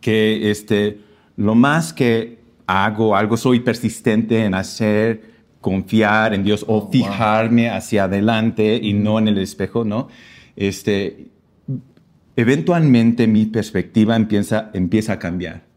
Que 0.00 0.50
este, 0.50 1.00
lo 1.36 1.54
más 1.54 1.92
que 1.92 2.38
hago, 2.66 3.16
algo 3.16 3.36
soy 3.36 3.60
persistente 3.60 4.44
en 4.44 4.54
hacer, 4.54 5.38
confiar 5.60 6.34
en 6.34 6.44
Dios 6.44 6.64
o 6.68 6.76
oh, 6.76 6.90
fijarme 6.90 7.70
hacia 7.70 8.04
adelante 8.04 8.78
y 8.80 8.92
no 8.92 9.18
en 9.18 9.28
el 9.28 9.38
espejo, 9.38 9.84
¿no? 9.84 10.08
Este, 10.54 11.28
eventualmente 12.36 13.26
mi 13.26 13.46
perspectiva 13.46 14.14
empieza, 14.14 14.70
empieza 14.74 15.14
a 15.14 15.18
cambiar. 15.18 15.67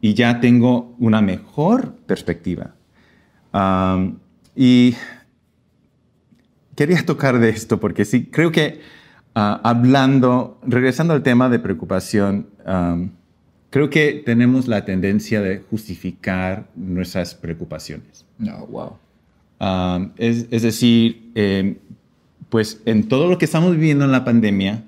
Y 0.00 0.14
ya 0.14 0.40
tengo 0.40 0.94
una 0.98 1.20
mejor 1.22 1.94
perspectiva. 2.06 2.74
y 4.56 4.94
quería 6.74 7.04
tocar 7.04 7.38
de 7.38 7.50
esto 7.50 7.78
porque 7.78 8.04
sí, 8.04 8.26
creo 8.26 8.50
que 8.50 8.80
ah, 9.34 9.60
hablando, 9.62 10.58
regresando 10.66 11.14
al 11.14 11.22
tema 11.22 11.48
de 11.48 11.58
preocupación, 11.58 12.48
creo 13.70 13.88
que 13.88 14.22
tenemos 14.24 14.68
la 14.68 14.84
tendencia 14.84 15.40
de 15.40 15.60
justificar 15.70 16.68
nuestras 16.74 17.34
preocupaciones. 17.34 18.26
No, 18.38 18.66
wow. 18.66 18.98
es, 20.16 20.46
es, 20.50 20.62
decir, 20.62 21.30
em, 21.34 21.76
pues 22.48 22.82
en 22.84 23.08
todo 23.08 23.28
lo 23.28 23.38
que 23.38 23.44
estamos 23.44 23.72
viviendo 23.72 24.04
en 24.04 24.12
la 24.12 24.24
pandemia, 24.24 24.84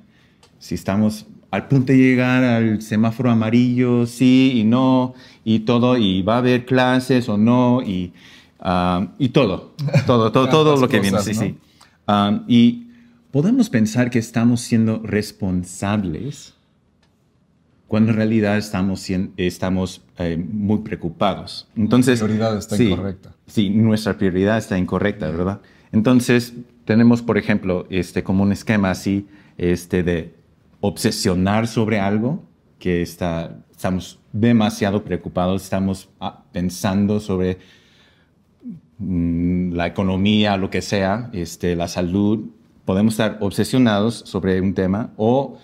si 0.58 0.74
estamos 0.74 1.26
al 1.54 1.68
punto 1.68 1.92
de 1.92 1.98
llegar 1.98 2.42
al 2.42 2.82
semáforo 2.82 3.30
amarillo, 3.30 4.06
sí 4.06 4.52
y 4.56 4.64
no, 4.64 5.14
y 5.44 5.60
todo, 5.60 5.96
y 5.96 6.22
va 6.22 6.34
a 6.34 6.38
haber 6.38 6.66
clases 6.66 7.28
o 7.28 7.38
no, 7.38 7.80
y, 7.82 8.12
ah, 8.60 9.08
y 9.18 9.28
todo, 9.28 9.74
todo, 10.06 10.32
todo, 10.32 10.48
todo 10.50 10.76
lo 10.76 10.88
que 10.88 11.00
viene, 11.00 11.20
sí, 11.20 11.34
sí. 11.34 11.56
Ah, 12.06 12.42
y 12.48 12.88
podemos 13.30 13.70
pensar 13.70 14.10
que 14.10 14.18
estamos 14.18 14.60
siendo 14.62 15.00
responsables 15.04 16.54
cuando 17.86 18.10
en 18.10 18.16
realidad 18.16 18.58
estamos, 18.58 19.06
estamos 19.36 20.02
eh, 20.18 20.36
muy 20.36 20.78
preocupados. 20.78 21.68
Entonces, 21.76 22.20
nuestra 22.20 22.26
prioridad 22.26 22.58
está 22.58 22.82
incorrecta. 22.82 23.32
Sí, 23.46 23.70
nuestra 23.70 24.18
prioridad 24.18 24.58
está 24.58 24.76
incorrecta, 24.76 25.30
¿verdad? 25.30 25.60
Entonces, 25.92 26.54
tenemos, 26.84 27.22
por 27.22 27.38
ejemplo, 27.38 27.86
este, 27.90 28.24
como 28.24 28.42
un 28.42 28.50
esquema 28.50 28.90
así 28.90 29.28
este, 29.58 30.02
de 30.02 30.34
obsesionar 30.86 31.66
sobre 31.66 31.98
algo 31.98 32.42
que 32.78 33.00
está, 33.00 33.56
estamos 33.70 34.18
demasiado 34.34 35.02
preocupados, 35.02 35.62
estamos 35.62 36.10
ah, 36.20 36.44
pensando 36.52 37.20
sobre 37.20 37.56
mm, 38.98 39.72
la 39.72 39.86
economía, 39.86 40.58
lo 40.58 40.68
que 40.68 40.82
sea, 40.82 41.30
este, 41.32 41.74
la 41.74 41.88
salud, 41.88 42.50
podemos 42.84 43.14
estar 43.14 43.38
obsesionados 43.40 44.24
sobre 44.26 44.60
un 44.60 44.74
tema, 44.74 45.14
o, 45.16 45.56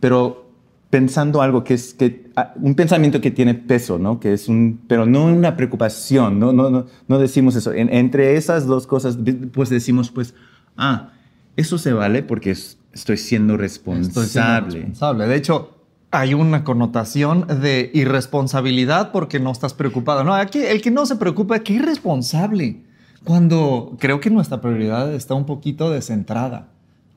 pero 0.00 0.48
pensando 0.88 1.42
algo 1.42 1.62
que 1.62 1.74
es 1.74 1.92
que, 1.92 2.30
ah, 2.34 2.54
un 2.56 2.74
pensamiento 2.74 3.20
que 3.20 3.30
tiene 3.30 3.52
peso, 3.52 3.98
¿no? 3.98 4.18
Que 4.18 4.32
es 4.32 4.48
un, 4.48 4.80
pero 4.88 5.04
no 5.04 5.26
una 5.26 5.56
preocupación, 5.56 6.38
no, 6.38 6.54
no, 6.54 6.70
no, 6.70 6.86
no 7.06 7.18
decimos 7.18 7.54
eso. 7.54 7.70
entre 7.74 8.36
esas 8.38 8.66
dos 8.66 8.86
cosas, 8.86 9.18
pues 9.52 9.68
decimos, 9.68 10.10
pues, 10.10 10.34
ah, 10.78 11.10
eso 11.54 11.76
se 11.76 11.92
vale 11.92 12.22
porque 12.22 12.52
es 12.52 12.78
estoy 12.94 13.16
siendo 13.16 13.56
responsable. 13.56 14.78
responsable. 14.78 15.26
De 15.26 15.36
hecho, 15.36 15.74
hay 16.10 16.32
una 16.32 16.62
connotación 16.62 17.46
de 17.60 17.90
irresponsabilidad 17.92 19.10
porque 19.10 19.40
no 19.40 19.50
estás 19.50 19.74
preocupado. 19.74 20.22
No, 20.22 20.32
aquí 20.32 20.60
el 20.60 20.80
que 20.80 20.90
no 20.90 21.06
se 21.06 21.16
preocupa, 21.16 21.58
qué 21.58 21.74
irresponsable. 21.74 22.82
Cuando 23.24 23.96
creo 23.98 24.20
que 24.20 24.30
nuestra 24.30 24.60
prioridad 24.60 25.12
está 25.12 25.34
un 25.34 25.44
poquito 25.44 25.90
descentrada. 25.90 26.68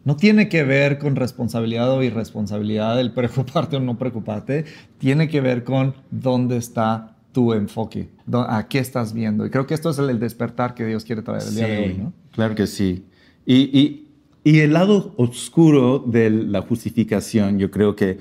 No 0.04 0.16
tiene 0.16 0.50
que 0.50 0.64
ver 0.64 1.00
con 1.00 1.16
responsabilidad 1.16 1.92
o 1.92 2.02
irresponsabilidad 2.02 3.00
el 3.00 3.12
preocuparte 3.14 3.76
o 3.76 3.80
no 3.80 4.00
preocuparte. 4.00 4.66
Tiene 4.98 5.28
que 5.28 5.42
ver 5.42 5.64
con 5.64 5.94
dónde 6.10 6.58
está 6.58 7.18
tu 7.34 7.54
enfoque, 7.54 8.10
a 8.34 8.68
qué 8.68 8.80
estás 8.80 9.14
viendo. 9.14 9.46
Y 9.46 9.52
creo 9.52 9.68
que 9.68 9.76
esto 9.76 9.92
es 9.92 10.00
el 10.00 10.20
despertar 10.20 10.74
que 10.74 10.86
Dios 10.88 11.04
quiere 11.04 11.22
traer 11.22 11.44
el 11.44 11.56
día 11.56 11.68
de 11.68 11.78
hoy, 11.78 11.98
¿no? 12.00 12.14
Claro 12.32 12.56
que 12.56 12.66
sí. 12.66 13.06
Y, 13.46 13.78
y 13.78 14.07
y 14.48 14.62
el 14.62 14.72
lado 14.72 15.14
oscuro 15.18 16.00
de 16.00 16.30
la 16.30 16.62
justificación, 16.62 17.60
yo 17.60 17.70
creo 17.70 17.98
que 17.98 18.20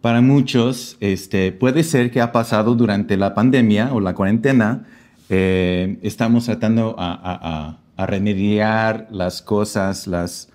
para 0.00 0.22
muchos 0.22 0.96
este, 1.00 1.52
puede 1.52 1.82
ser 1.84 2.10
que 2.10 2.22
ha 2.22 2.32
pasado 2.32 2.74
durante 2.74 3.18
la 3.18 3.34
pandemia 3.34 3.92
o 3.92 4.00
la 4.00 4.14
cuarentena. 4.14 4.86
Eh, 5.28 5.98
estamos 6.00 6.46
tratando 6.46 6.96
a, 6.98 7.76
remediar 7.98 9.06
las 9.10 9.42
cosas, 9.42 10.06
las, 10.06 10.48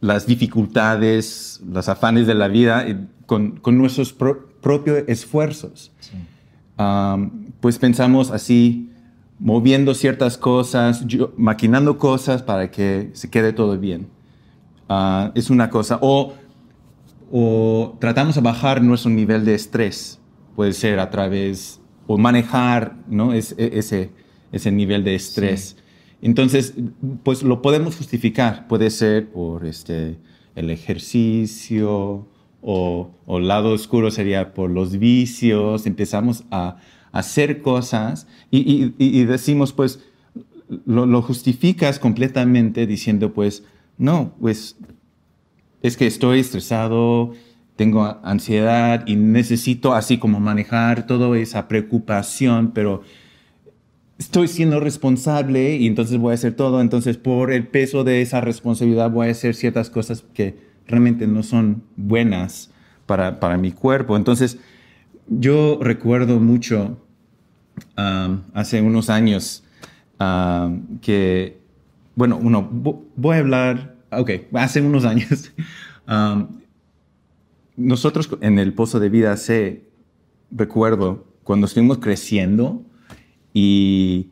las 0.00 0.26
dificultades, 0.26 1.60
los 1.70 1.86
afanes 1.90 2.26
de 2.26 2.32
la 2.32 2.48
vida 2.48 2.88
eh, 2.88 2.96
con, 3.26 3.60
nuestros 3.66 4.14
propios 4.14 5.04
esfuerzos. 5.08 5.92
pues 7.60 7.78
pensamos 7.78 8.30
así, 8.30 8.93
moviendo 9.44 9.92
ciertas 9.92 10.38
cosas, 10.38 11.04
maquinando 11.36 11.98
cosas 11.98 12.42
para 12.42 12.70
que 12.70 13.10
se 13.12 13.28
quede 13.28 13.52
todo 13.52 13.78
bien. 13.78 14.08
Ah, 14.88 15.32
es 15.34 15.50
una 15.50 15.68
cosa. 15.68 15.98
O, 16.00 16.32
o 17.30 17.94
tratamos 18.00 18.36
de 18.36 18.40
bajar 18.40 18.82
nuestro 18.82 19.10
nivel 19.10 19.44
de 19.44 19.54
estrés. 19.54 20.18
Puede 20.56 20.72
ser 20.72 20.98
a 20.98 21.10
través, 21.10 21.78
o 22.06 22.16
manejar 22.16 22.96
¿no? 23.06 23.34
es, 23.34 23.54
e, 23.58 23.78
ese, 23.78 24.12
ese 24.50 24.72
nivel 24.72 25.04
de 25.04 25.14
estrés. 25.14 25.76
Entonces, 26.22 26.72
pues 27.22 27.42
lo 27.42 27.60
podemos 27.60 27.96
justificar. 27.96 28.66
Puede 28.66 28.88
ser 28.88 29.30
por 29.30 29.66
este, 29.66 30.16
el 30.54 30.70
ejercicio, 30.70 32.26
o, 32.62 33.10
o 33.26 33.38
el 33.38 33.46
lado 33.46 33.72
oscuro 33.72 34.10
sería 34.10 34.54
por 34.54 34.70
los 34.70 34.98
vicios. 34.98 35.84
Empezamos 35.84 36.44
a 36.50 36.78
hacer 37.14 37.62
cosas 37.62 38.26
y, 38.50 39.24
decimos, 39.24 39.72
pues, 39.72 40.00
lo, 40.84 41.22
justificas 41.22 42.00
completamente 42.00 42.88
diciendo, 42.88 43.32
pues, 43.32 43.62
no, 43.96 44.34
pues, 44.40 44.76
es 45.80 45.96
que 45.96 46.08
estoy 46.08 46.40
estresado, 46.40 47.32
tengo 47.76 48.18
ansiedad 48.24 49.04
y 49.06 49.14
necesito 49.14 49.94
así 49.94 50.18
como 50.18 50.40
manejar 50.40 51.06
toda 51.06 51.38
esa 51.38 51.68
preocupación, 51.68 52.72
pero 52.74 53.02
estoy 54.18 54.48
siendo 54.48 54.80
responsable 54.80 55.76
y 55.76 55.86
entonces 55.86 56.18
voy 56.18 56.32
a 56.32 56.34
hacer 56.34 56.54
todo, 56.54 56.80
entonces 56.80 57.16
por 57.16 57.52
el 57.52 57.68
peso 57.68 58.02
de 58.02 58.22
esa 58.22 58.40
responsabilidad 58.40 59.12
voy 59.12 59.28
a 59.28 59.30
hacer 59.30 59.54
ciertas 59.54 59.88
cosas 59.88 60.24
que 60.34 60.56
realmente 60.88 61.28
no 61.28 61.44
son 61.44 61.84
buenas 61.94 62.72
para, 63.06 63.38
para 63.38 63.56
mi 63.56 63.70
cuerpo. 63.70 64.16
Entonces, 64.16 64.58
yo 65.28 65.78
recuerdo 65.80 66.40
mucho 66.40 66.98
hace 67.96 68.82
unos 68.82 69.10
años 69.10 69.64
que, 71.00 71.58
bueno, 72.14 72.38
uno, 72.40 72.68
voy 73.16 73.36
a 73.36 73.40
hablar, 73.40 73.96
ok, 74.10 74.30
hace 74.54 74.80
unos 74.80 75.04
años, 75.04 75.52
nosotros 77.76 78.30
en 78.40 78.58
el 78.58 78.72
Pozo 78.72 79.00
de 79.00 79.08
Vida 79.08 79.36
se 79.36 79.84
recuerdo 80.50 81.24
cuando 81.42 81.66
estuvimos 81.66 81.98
creciendo 81.98 82.82
y 83.52 84.30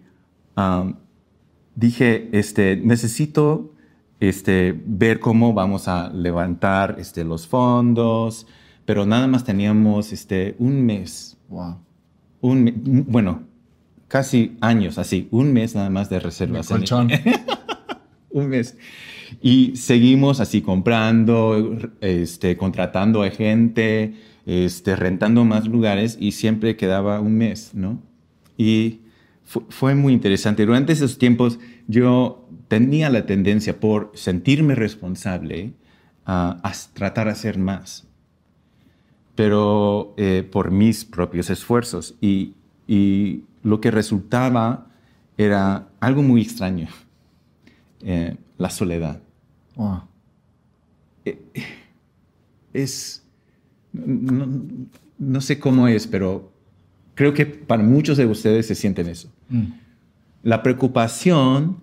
dije, 1.75 2.29
este, 2.33 2.77
necesito 2.77 3.73
este, 4.21 4.81
ver 4.87 5.21
cómo 5.21 5.53
vamos 5.53 5.89
a 5.89 6.11
levantar 6.11 6.97
este, 6.99 7.25
los 7.25 7.47
fondos, 7.47 8.47
pero 8.85 9.05
nada 9.07 9.27
más 9.27 9.45
teníamos 9.45 10.13
este, 10.13 10.55
un 10.59 10.85
mes. 10.85 11.37
Wow. 11.49 11.79
Un, 12.43 13.05
bueno, 13.09 13.45
casi 14.09 14.57
años 14.61 14.99
así, 14.99 15.29
un 15.31 15.53
mes 15.55 15.75
nada 15.75 15.89
más 15.89 16.11
de 16.11 16.21
reservas. 16.21 16.69
Colchón. 16.69 17.09
un 18.31 18.49
mes. 18.49 18.77
Y 19.41 19.77
seguimos 19.77 20.41
así 20.41 20.61
comprando, 20.61 21.79
este, 22.03 22.57
contratando 22.59 23.23
a 23.23 23.31
gente, 23.31 24.15
este, 24.45 24.95
rentando 24.97 25.45
más 25.47 25.67
lugares 25.67 26.19
y 26.21 26.33
siempre 26.33 26.77
quedaba 26.77 27.21
un 27.21 27.37
mes, 27.39 27.71
¿no? 27.75 27.99
Y 28.59 29.01
fu- 29.45 29.65
fue 29.71 29.95
muy 29.95 30.13
interesante. 30.13 30.67
Durante 30.67 30.93
esos 30.93 31.17
tiempos 31.17 31.59
yo 31.89 32.47
tenía 32.69 33.09
la 33.09 33.25
tendencia 33.25 33.81
por 33.81 34.11
sentirme 34.15 34.75
responsable 34.75 35.73
a, 36.27 36.61
a 36.63 36.73
tratar 36.93 37.27
de 37.27 37.33
hacer 37.33 37.59
más, 37.59 38.07
pero 39.35 40.15
eh, 40.17 40.47
por 40.51 40.71
mis 40.71 41.05
propios 41.05 41.51
esfuerzos. 41.51 42.15
Y, 42.21 42.55
y 42.87 43.45
lo 43.63 43.81
que 43.81 43.91
resultaba 43.91 44.87
era 45.37 45.89
algo 46.01 46.23
muy 46.23 46.43
extraño, 46.43 46.89
eh, 48.03 48.37
la 48.59 48.71
soledad. 48.71 49.21
Wow. 49.77 50.03
es, 52.73 53.25
no, 53.93 54.47
no 55.19 55.41
sé 55.41 55.59
cómo 55.59 55.89
es, 55.89 56.07
pero 56.07 56.53
creo 57.15 57.33
que 57.33 57.47
para 57.47 57.83
muchos 57.83 58.17
de 58.17 58.27
ustedes 58.27 58.67
se 58.67 58.75
sienten 58.75 59.09
eso. 59.09 59.31
Mm. 59.49 59.65
La 60.43 60.63
preocupación, 60.63 61.79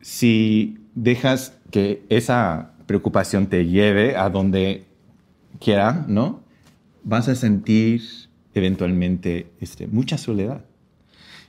si 0.00 0.78
dejas 0.94 1.58
que 1.70 2.04
esa 2.08 2.72
preocupación 2.86 3.46
te 3.46 3.66
lleve 3.66 4.16
a 4.16 4.30
donde 4.30 4.84
quiera, 5.58 6.04
¿no? 6.08 6.40
Vas 7.04 7.28
a 7.28 7.34
sentir 7.34 8.02
eventualmente 8.54 9.50
este, 9.60 9.86
mucha 9.86 10.18
soledad. 10.18 10.64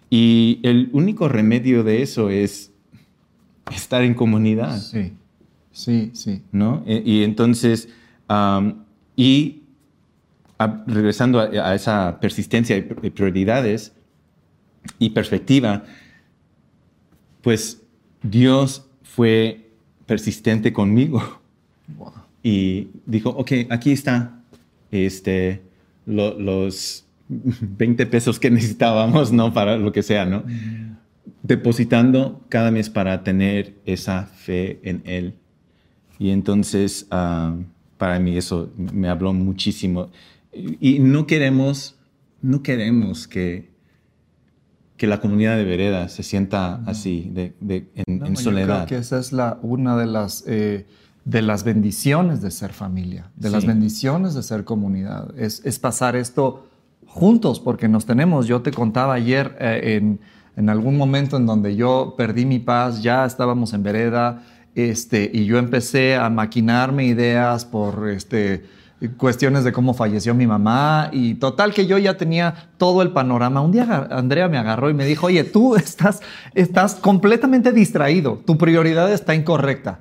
Y 0.09 0.59
el 0.63 0.89
único 0.93 1.29
remedio 1.29 1.83
de 1.83 2.01
eso 2.01 2.29
es 2.29 2.71
estar 3.73 4.01
en 4.03 4.13
comunidad. 4.13 4.77
Sí, 4.79 5.13
sí, 5.71 6.11
sí. 6.13 6.41
¿no? 6.51 6.83
E- 6.85 7.01
Y, 7.05 7.23
entonces, 7.23 7.89
y 9.15 9.61
a- 10.57 10.83
regresando 10.87 11.39
a, 11.39 11.43
a 11.45 11.75
esa 11.75 12.19
persistencia 12.19 12.75
y 12.77 12.81
prioridades 12.81 13.93
y 14.99 15.11
perspectiva, 15.11 15.83
pues 17.41 17.81
Dios 18.23 18.85
fue 19.03 19.69
persistente 20.05 20.73
conmigo 20.73 21.39
Wow. 21.97 22.13
Y 22.43 22.89
dijo, 23.05 23.29
ok, 23.29 23.51
aquí 23.69 23.91
está 23.91 24.39
este, 24.91 25.61
lo- 26.05 26.37
los 26.39 27.05
20 27.29 28.05
pesos 28.07 28.39
que 28.39 28.49
necesitábamos, 28.51 29.31
¿no? 29.31 29.53
Para 29.53 29.77
lo 29.77 29.91
que 29.91 30.03
sea, 30.03 30.25
¿no? 30.25 30.43
Depositando 31.43 32.41
cada 32.49 32.71
mes 32.71 32.89
para 32.89 33.23
tener 33.23 33.75
esa 33.85 34.25
fe 34.25 34.79
en 34.83 35.01
Él. 35.05 35.33
Y 36.19 36.29
entonces, 36.29 37.07
ah, 37.09 37.55
para 37.97 38.19
mí 38.19 38.37
eso 38.37 38.71
me 38.77 39.07
habló 39.09 39.33
muchísimo. 39.33 40.09
Y, 40.53 40.95
y 40.97 40.99
no 40.99 41.25
queremos, 41.25 41.95
no 42.41 42.61
queremos 42.61 43.27
que, 43.27 43.69
que 44.97 45.07
la 45.07 45.19
comunidad 45.19 45.57
de 45.57 45.63
Vereda 45.63 46.09
se 46.09 46.21
sienta 46.21 46.75
así, 46.85 47.31
de, 47.33 47.53
de- 47.59 47.87
en, 47.95 48.19
No, 48.19 48.25
en 48.27 48.35
yo 48.35 48.41
soledad. 48.41 48.85
creo 48.85 48.99
que 48.99 49.01
esa 49.01 49.19
es 49.19 49.31
la, 49.31 49.57
una 49.63 49.97
de 49.97 50.05
las, 50.05 50.43
eh, 50.47 50.85
de 51.25 51.41
las 51.41 51.63
bendiciones 51.63 52.41
de 52.41 52.51
ser 52.51 52.73
familia, 52.73 53.29
de 53.35 53.49
las 53.49 53.65
bendiciones 53.65 54.33
de 54.33 54.43
ser 54.43 54.63
comunidad. 54.63 55.37
Es, 55.37 55.61
es 55.65 55.77
pasar 55.77 56.15
esto 56.15 56.67
juntos, 57.05 57.59
porque 57.59 57.87
nos 57.87 58.05
tenemos. 58.05 58.47
Yo 58.47 58.61
te 58.61 58.71
contaba 58.71 59.13
ayer 59.13 59.55
eh, 59.59 59.97
en, 59.97 60.19
en 60.55 60.69
algún 60.69 60.97
momento 60.97 61.37
en 61.37 61.45
donde 61.45 61.75
yo 61.75 62.15
perdí 62.17 62.45
mi 62.45 62.59
paz, 62.59 63.03
ya 63.03 63.25
estábamos 63.25 63.73
en 63.73 63.83
vereda, 63.83 64.43
este, 64.75 65.29
y 65.33 65.45
yo 65.45 65.57
empecé 65.57 66.15
a 66.15 66.29
maquinarme 66.29 67.05
ideas 67.05 67.65
por 67.65 68.09
este, 68.09 68.65
cuestiones 69.17 69.63
de 69.63 69.71
cómo 69.71 69.93
falleció 69.93 70.33
mi 70.33 70.47
mamá 70.47 71.09
y 71.11 71.35
total 71.35 71.73
que 71.73 71.87
yo 71.87 71.97
ya 71.97 72.17
tenía 72.17 72.69
todo 72.77 73.01
el 73.01 73.11
panorama. 73.11 73.61
Un 73.61 73.71
día 73.71 74.07
Andrea 74.11 74.47
me 74.47 74.57
agarró 74.57 74.89
y 74.89 74.93
me 74.93 75.05
dijo, 75.05 75.27
oye, 75.27 75.43
tú 75.43 75.75
estás, 75.75 76.21
estás 76.53 76.95
completamente 76.95 77.71
distraído, 77.71 78.41
tu 78.45 78.57
prioridad 78.57 79.11
está 79.11 79.35
incorrecta. 79.35 79.99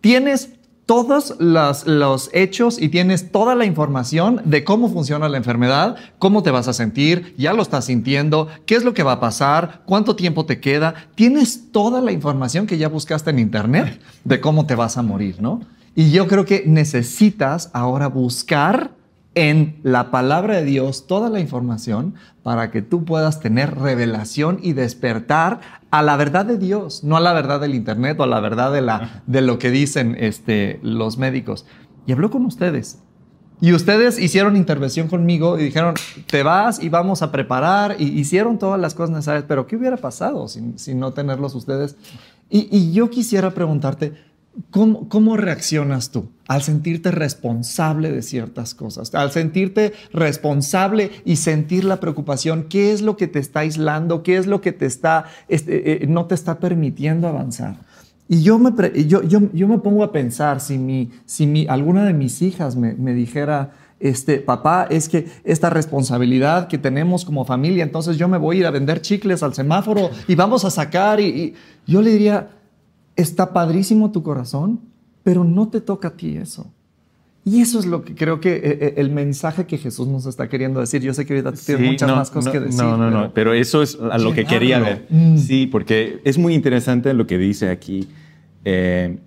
Tienes 0.00 0.57
todos 0.88 1.34
los, 1.38 1.86
los 1.86 2.30
hechos 2.32 2.80
y 2.80 2.88
tienes 2.88 3.30
toda 3.30 3.54
la 3.54 3.66
información 3.66 4.40
de 4.46 4.64
cómo 4.64 4.88
funciona 4.88 5.28
la 5.28 5.36
enfermedad, 5.36 5.96
cómo 6.18 6.42
te 6.42 6.50
vas 6.50 6.66
a 6.66 6.72
sentir, 6.72 7.34
ya 7.36 7.52
lo 7.52 7.60
estás 7.60 7.84
sintiendo, 7.84 8.48
qué 8.64 8.74
es 8.74 8.84
lo 8.84 8.94
que 8.94 9.02
va 9.02 9.12
a 9.12 9.20
pasar, 9.20 9.82
cuánto 9.84 10.16
tiempo 10.16 10.46
te 10.46 10.60
queda. 10.60 10.94
Tienes 11.14 11.72
toda 11.72 12.00
la 12.00 12.10
información 12.10 12.66
que 12.66 12.78
ya 12.78 12.88
buscaste 12.88 13.28
en 13.28 13.38
internet 13.38 14.00
de 14.24 14.40
cómo 14.40 14.64
te 14.64 14.76
vas 14.76 14.96
a 14.96 15.02
morir, 15.02 15.42
¿no? 15.42 15.60
Y 15.94 16.10
yo 16.10 16.26
creo 16.26 16.46
que 16.46 16.64
necesitas 16.64 17.68
ahora 17.74 18.06
buscar 18.06 18.92
en 19.38 19.78
la 19.84 20.10
palabra 20.10 20.56
de 20.56 20.64
Dios 20.64 21.06
toda 21.06 21.30
la 21.30 21.38
información 21.38 22.14
para 22.42 22.72
que 22.72 22.82
tú 22.82 23.04
puedas 23.04 23.38
tener 23.38 23.76
revelación 23.78 24.58
y 24.60 24.72
despertar 24.72 25.60
a 25.92 26.02
la 26.02 26.16
verdad 26.16 26.44
de 26.44 26.58
Dios, 26.58 27.04
no 27.04 27.16
a 27.16 27.20
la 27.20 27.32
verdad 27.32 27.60
del 27.60 27.76
internet 27.76 28.18
o 28.18 28.24
a 28.24 28.26
la 28.26 28.40
verdad 28.40 28.72
de, 28.72 28.82
la, 28.82 29.22
de 29.26 29.40
lo 29.40 29.60
que 29.60 29.70
dicen 29.70 30.16
este, 30.18 30.80
los 30.82 31.18
médicos. 31.18 31.66
Y 32.06 32.12
habló 32.12 32.30
con 32.30 32.44
ustedes. 32.46 32.98
Y 33.60 33.72
ustedes 33.72 34.18
hicieron 34.18 34.56
intervención 34.56 35.06
conmigo 35.06 35.56
y 35.56 35.64
dijeron, 35.64 35.94
te 36.26 36.42
vas 36.42 36.82
y 36.82 36.88
vamos 36.88 37.22
a 37.22 37.30
preparar. 37.30 37.96
Y 37.98 38.06
hicieron 38.06 38.58
todas 38.58 38.80
las 38.80 38.94
cosas 38.94 39.10
necesarias. 39.10 39.44
Pero 39.46 39.66
¿qué 39.66 39.76
hubiera 39.76 39.96
pasado 39.96 40.48
sin, 40.48 40.78
sin 40.80 40.98
no 40.98 41.12
tenerlos 41.12 41.54
ustedes? 41.54 41.96
Y, 42.50 42.68
y 42.76 42.92
yo 42.92 43.08
quisiera 43.08 43.50
preguntarte, 43.52 44.14
¿Cómo, 44.70 45.08
¿Cómo 45.08 45.36
reaccionas 45.36 46.10
tú 46.10 46.28
al 46.48 46.62
sentirte 46.62 47.10
responsable 47.10 48.10
de 48.10 48.22
ciertas 48.22 48.74
cosas? 48.74 49.14
Al 49.14 49.30
sentirte 49.30 49.92
responsable 50.12 51.10
y 51.24 51.36
sentir 51.36 51.84
la 51.84 52.00
preocupación, 52.00 52.64
¿qué 52.68 52.92
es 52.92 53.02
lo 53.02 53.16
que 53.16 53.28
te 53.28 53.38
está 53.38 53.60
aislando? 53.60 54.22
¿Qué 54.22 54.36
es 54.36 54.46
lo 54.46 54.60
que 54.60 54.72
te 54.72 54.86
está, 54.86 55.26
este, 55.48 56.04
eh, 56.04 56.06
no 56.06 56.26
te 56.26 56.34
está 56.34 56.58
permitiendo 56.58 57.28
avanzar? 57.28 57.76
Y 58.28 58.42
yo 58.42 58.58
me, 58.58 58.72
yo, 59.06 59.22
yo, 59.22 59.40
yo 59.52 59.68
me 59.68 59.78
pongo 59.78 60.04
a 60.04 60.12
pensar, 60.12 60.60
si, 60.60 60.76
mi, 60.76 61.10
si 61.24 61.46
mi, 61.46 61.66
alguna 61.66 62.04
de 62.04 62.12
mis 62.12 62.42
hijas 62.42 62.76
me, 62.76 62.94
me 62.94 63.14
dijera, 63.14 63.72
este, 64.00 64.38
papá, 64.38 64.86
es 64.90 65.08
que 65.08 65.26
esta 65.44 65.70
responsabilidad 65.70 66.68
que 66.68 66.78
tenemos 66.78 67.24
como 67.24 67.44
familia, 67.44 67.82
entonces 67.82 68.16
yo 68.16 68.28
me 68.28 68.38
voy 68.38 68.56
a 68.56 68.60
ir 68.60 68.66
a 68.66 68.70
vender 68.70 69.00
chicles 69.00 69.42
al 69.42 69.54
semáforo 69.54 70.10
y 70.28 70.34
vamos 70.34 70.64
a 70.64 70.70
sacar 70.70 71.20
y 71.20 71.54
yo 71.86 72.02
le 72.02 72.10
diría, 72.10 72.50
está 73.18 73.52
padrísimo 73.52 74.10
tu 74.12 74.22
corazón, 74.22 74.80
pero 75.22 75.44
no 75.44 75.68
te 75.68 75.80
toca 75.82 76.08
a 76.08 76.16
ti 76.16 76.36
eso. 76.38 76.72
Y 77.44 77.60
eso 77.60 77.78
es 77.78 77.86
lo 77.86 78.04
que 78.04 78.14
creo 78.14 78.40
que 78.40 78.56
eh, 78.56 78.60
eh, 78.64 78.94
el 78.98 79.10
mensaje 79.10 79.66
que 79.66 79.78
Jesús 79.78 80.06
nos 80.08 80.26
está 80.26 80.48
queriendo 80.48 80.80
decir. 80.80 81.00
Yo 81.02 81.14
sé 81.14 81.24
que 81.26 81.32
ahorita 81.34 81.52
tienes 81.52 81.82
Sí, 81.84 81.90
muchas 81.92 82.08
no, 82.08 82.16
más 82.16 82.30
cosas 82.30 82.46
no, 82.46 82.52
que 82.52 82.66
decir. 82.66 82.82
No, 82.82 82.96
no, 82.98 83.10
no, 83.10 83.20
pero- 83.20 83.34
pero 83.34 83.52
eso 83.54 83.82
es 83.82 83.98
a 84.00 84.18
lo 84.18 84.32
que 84.34 84.44
quería 84.44 84.78
ver. 84.80 85.06
Mm. 85.08 85.36
Sí, 85.38 85.66
porque 85.66 86.20
es 86.24 86.36
muy 86.38 86.54
interesante 86.54 87.12
lo 87.14 87.26
que 87.26 87.38
dice 87.38 87.70
aquí 87.70 88.06
eh, 88.64 89.18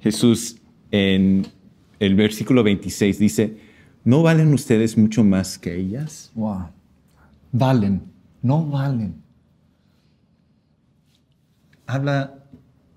Jesús 0.00 0.56
en 0.90 1.46
el 2.00 2.14
versículo 2.14 2.62
26. 2.62 3.18
Dice, 3.18 3.56
¿no 4.04 4.22
valen 4.22 4.52
ustedes 4.52 4.98
mucho 4.98 5.22
más 5.24 5.58
que 5.58 5.76
ellas? 5.76 6.30
Wow. 6.34 6.66
Valen, 7.52 8.02
no 8.42 8.66
valen. 8.66 9.14
Habla 11.86 12.44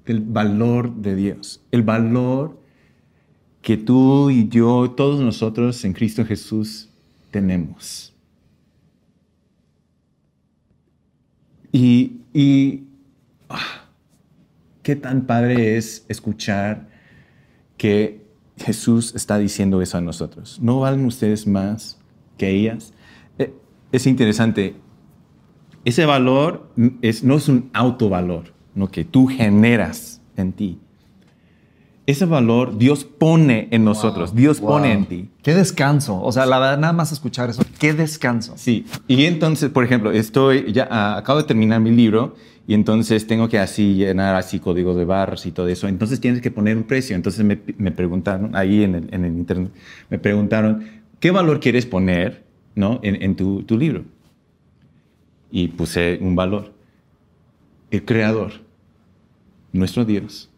del 0.05 0.21
valor 0.21 0.95
de 0.95 1.15
Dios, 1.15 1.61
el 1.71 1.83
valor 1.83 2.61
que 3.61 3.75
tú 3.77 4.29
y 4.29 4.47
yo, 4.47 4.91
todos 4.91 5.19
nosotros 5.19 5.83
en 5.83 5.93
Cristo 5.93 6.23
Jesús 6.25 6.89
tenemos. 7.31 8.13
Y, 11.71 12.85
ah, 13.49 13.85
qué 14.83 14.95
tan 14.95 15.25
padre 15.25 15.77
es 15.77 16.05
escuchar 16.07 16.87
que 17.77 18.25
Jesús 18.57 19.13
está 19.15 19.37
diciendo 19.37 19.81
eso 19.81 19.97
a 19.97 20.01
nosotros. 20.01 20.59
¿No 20.61 20.79
valen 20.79 21.05
ustedes 21.05 21.45
más 21.45 21.99
que 22.37 22.49
ellas? 22.49 22.93
Eh, 23.37 23.53
Es 23.91 24.07
interesante. 24.07 24.75
Ese 25.85 26.05
valor 26.05 26.71
es, 27.01 27.23
no 27.23 27.35
es 27.35 27.47
un 27.47 27.69
autovalor, 27.73 28.53
no 28.77 28.87
que 28.89 29.03
tú 29.03 29.27
generas 29.27 30.21
en 30.37 30.53
ti. 30.53 30.77
ese 32.05 32.23
valor 32.25 32.77
Dios 32.77 33.03
pone 33.03 33.67
en 33.71 33.83
nosotros, 33.83 34.33
Dios 34.33 34.61
Wow. 34.61 34.69
pone 34.69 34.93
en 34.93 35.05
ti. 35.07 35.29
Qué 35.43 35.53
descanso. 35.53 36.21
O 36.21 36.31
sea, 36.31 36.45
la 36.45 36.57
verdad, 36.57 36.77
nada 36.77 36.93
más 36.93 37.11
escuchar 37.11 37.49
eso. 37.49 37.63
Qué 37.79 37.91
descanso. 37.93 38.53
Sí, 38.55 38.85
y 39.09 39.25
entonces, 39.25 39.69
por 39.71 39.83
ejemplo, 39.83 40.11
estoy, 40.13 40.71
ya 40.71 40.87
ah, 40.89 41.17
acabo 41.17 41.39
de 41.39 41.45
terminar 41.45 41.81
mi 41.81 41.91
libro 41.91 42.35
y 42.65 42.75
entonces 42.75 43.27
tengo 43.27 43.49
que 43.49 43.59
así 43.59 43.95
llenar 43.95 44.35
así 44.35 44.59
códigos 44.59 44.95
de 44.95 45.03
barras 45.03 45.45
y 45.45 45.51
todo 45.51 45.67
eso. 45.67 45.87
Entonces 45.89 46.21
tienes 46.21 46.39
que 46.41 46.49
poner 46.49 46.77
un 46.77 46.83
precio. 46.83 47.13
Entonces 47.15 47.43
me, 47.43 47.59
me 47.77 47.91
preguntaron, 47.91 48.55
ahí 48.55 48.83
en 48.83 48.95
el, 48.95 49.13
en 49.13 49.25
el 49.25 49.33
internet, 49.33 49.71
me 50.09 50.17
preguntaron, 50.17 50.85
¿qué 51.19 51.31
valor 51.31 51.59
quieres 51.59 51.85
poner 51.85 52.45
¿no? 52.75 52.99
en, 53.03 53.21
en 53.21 53.35
tu, 53.35 53.63
tu 53.63 53.77
libro? 53.77 54.05
Y 55.51 55.69
puse 55.69 56.19
un 56.21 56.35
valor. 56.37 56.73
El 57.91 58.03
creador, 58.05 58.51
nuestro 59.77 60.05
Dios, 60.05 60.49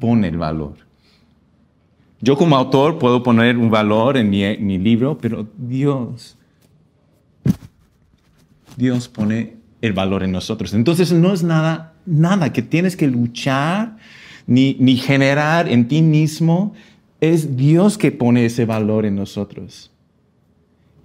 pone 0.00 0.28
el 0.28 0.38
valor. 0.38 0.74
Yo 2.20 2.36
como 2.36 2.56
autor 2.56 2.98
puedo 2.98 3.22
poner 3.22 3.58
un 3.58 3.70
valor 3.70 4.16
en 4.16 4.30
mi, 4.30 4.56
mi 4.58 4.78
libro, 4.78 5.18
pero 5.18 5.46
Dios, 5.58 6.36
Dios 8.76 9.08
pone 9.08 9.56
el 9.82 9.92
valor 9.92 10.22
en 10.22 10.32
nosotros. 10.32 10.72
Entonces 10.72 11.12
no 11.12 11.32
es 11.32 11.42
nada, 11.42 11.92
nada 12.06 12.52
que 12.52 12.62
tienes 12.62 12.96
que 12.96 13.06
luchar 13.06 13.98
ni, 14.46 14.76
ni 14.80 14.96
generar 14.96 15.68
en 15.68 15.88
ti 15.88 16.00
mismo. 16.00 16.72
Es 17.20 17.56
Dios 17.56 17.98
que 17.98 18.10
pone 18.10 18.46
ese 18.46 18.64
valor 18.64 19.04
en 19.04 19.16
nosotros. 19.16 19.90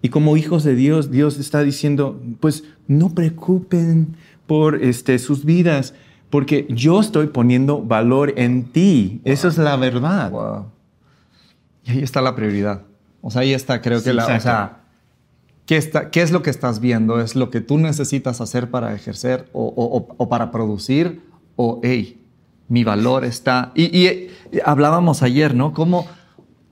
Y 0.02 0.10
como 0.10 0.38
hijos 0.38 0.64
de 0.64 0.76
Dios, 0.76 1.12
Dios 1.12 1.38
está 1.40 1.62
diciendo, 1.62 2.22
pues 2.40 2.64
no 2.88 3.10
preocupen 3.10 4.16
por 4.48 4.82
este, 4.82 5.20
sus 5.20 5.44
vidas, 5.44 5.94
porque 6.30 6.68
yo 6.70 7.00
estoy 7.00 7.28
poniendo 7.28 7.82
valor 7.82 8.34
en 8.38 8.66
ti. 8.72 9.22
Esa 9.24 9.48
es 9.48 9.58
la 9.58 9.76
verdad. 9.76 10.32
Wow. 10.32 10.66
Y 11.86 11.92
ahí 11.92 12.00
está 12.04 12.22
la 12.22 12.36
prioridad. 12.36 12.84
O 13.22 13.32
sea, 13.32 13.42
ahí 13.42 13.54
está, 13.54 13.82
creo 13.82 14.04
que 14.04 14.14
la. 14.14 14.26
O 14.26 14.30
exacto. 14.30 14.44
sea, 14.44 14.78
¿qué, 15.66 15.78
está, 15.78 16.10
¿qué 16.12 16.22
es 16.22 16.32
lo 16.32 16.42
que 16.42 16.50
estás 16.50 16.80
viendo? 16.80 17.20
¿Es 17.20 17.36
lo 17.36 17.50
que 17.50 17.62
tú 17.62 17.78
necesitas 17.78 18.42
hacer 18.42 18.70
para 18.70 18.94
ejercer 18.94 19.50
o, 19.54 19.64
o- 19.66 19.98
o- 19.98 20.16
o 20.18 20.30
para 20.30 20.52
producir? 20.52 21.22
O, 21.56 21.80
hey, 21.84 22.22
mi 22.68 22.84
valor 22.84 23.26
está. 23.26 23.72
Y, 23.76 23.84
y, 23.98 24.28
hablábamos 24.64 25.24
ayer, 25.24 25.56
¿no? 25.56 25.74
Cómo 25.74 26.06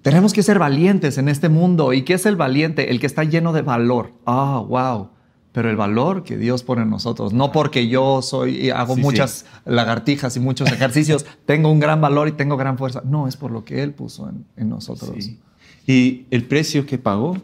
tenemos 0.03 0.31
que 0.31 0.43
ser 0.43 0.59
valientes 0.59 1.17
en 1.17 1.27
este 1.27 1.49
mundo. 1.49 1.91
¿Y 1.91 2.03
qué 2.03 2.13
es 2.13 2.25
el 2.25 2.35
valiente? 2.37 2.91
El 2.91 2.99
que 2.99 3.07
está 3.07 3.23
lleno 3.23 3.51
de 3.51 3.63
valor. 3.63 4.13
Ah, 4.25 4.63
wow. 4.65 5.09
Pero 5.57 5.71
el 5.71 5.75
valor 5.75 6.23
que 6.23 6.37
Dios 6.37 6.61
pone 6.61 6.83
en 6.83 6.91
nosotros, 6.91 7.33
no 7.33 7.51
porque 7.51 7.87
yo 7.87 8.21
soy 8.21 8.57
y 8.57 8.69
hago 8.69 8.93
Sí, 8.93 9.01
muchas 9.01 9.47
lagartijas 9.65 10.37
y 10.37 10.39
muchos 10.39 10.71
ejercicios, 10.71 11.25
tengo 11.47 11.71
un 11.71 11.79
gran 11.79 11.99
valor 11.99 12.27
y 12.27 12.33
tengo 12.33 12.57
gran 12.57 12.77
fuerza. 12.77 13.01
No, 13.03 13.27
es 13.27 13.37
por 13.37 13.49
lo 13.49 13.65
que 13.65 13.81
Él 13.81 13.91
puso 13.91 14.29
en, 14.29 14.45
en 14.55 14.69
nosotros. 14.69 15.15
Sí. 15.17 15.39
Y 15.87 16.27
el 16.29 16.45
precio 16.45 16.85
que 16.85 16.99
pagó 16.99 17.37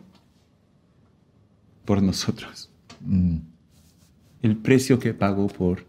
por 1.85 2.03
nosotros. 2.03 2.69
Mm. 3.01 3.37
El 4.43 4.57
precio 4.57 4.99
que 4.99 5.15
pagó 5.15 5.47
por, 5.47 5.83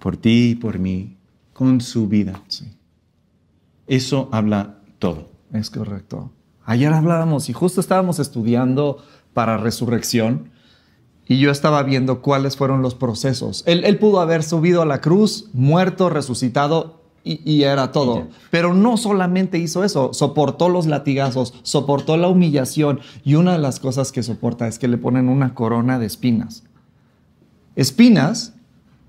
por 0.00 0.16
ti 0.16 0.50
y 0.50 0.54
por 0.56 0.80
mí 0.80 1.16
con 1.52 1.80
su 1.80 2.08
vida. 2.08 2.42
Eso 3.86 4.28
habla 4.32 4.80
todo. 4.98 5.30
es 5.52 5.70
correcto. 5.70 6.32
Ayer 6.64 6.92
hablábamos 6.92 7.48
y 7.48 7.52
justo 7.52 7.80
estábamos 7.80 8.18
estudiando 8.18 9.04
para 9.32 9.56
resurrección 9.56 10.52
y 11.26 11.38
yo 11.38 11.50
estaba 11.50 11.82
viendo 11.82 12.20
cuáles 12.20 12.56
fueron 12.56 12.82
los 12.82 12.94
procesos. 12.94 13.62
Él, 13.66 13.84
él 13.84 13.98
pudo 13.98 14.20
haber 14.20 14.42
subido 14.42 14.82
a 14.82 14.86
la 14.86 15.00
cruz, 15.00 15.48
muerto, 15.52 16.10
resucitado 16.10 17.00
y, 17.22 17.40
y 17.50 17.62
era 17.62 17.92
todo. 17.92 18.28
Pero 18.50 18.74
no 18.74 18.96
solamente 18.96 19.58
hizo 19.58 19.84
eso, 19.84 20.12
soportó 20.12 20.68
los 20.68 20.86
latigazos, 20.86 21.54
soportó 21.62 22.16
la 22.16 22.28
humillación 22.28 23.00
y 23.24 23.36
una 23.36 23.52
de 23.52 23.58
las 23.58 23.80
cosas 23.80 24.12
que 24.12 24.22
soporta 24.22 24.68
es 24.68 24.78
que 24.78 24.88
le 24.88 24.98
ponen 24.98 25.28
una 25.28 25.54
corona 25.54 25.98
de 25.98 26.06
espinas. 26.06 26.64
Espinas 27.76 28.54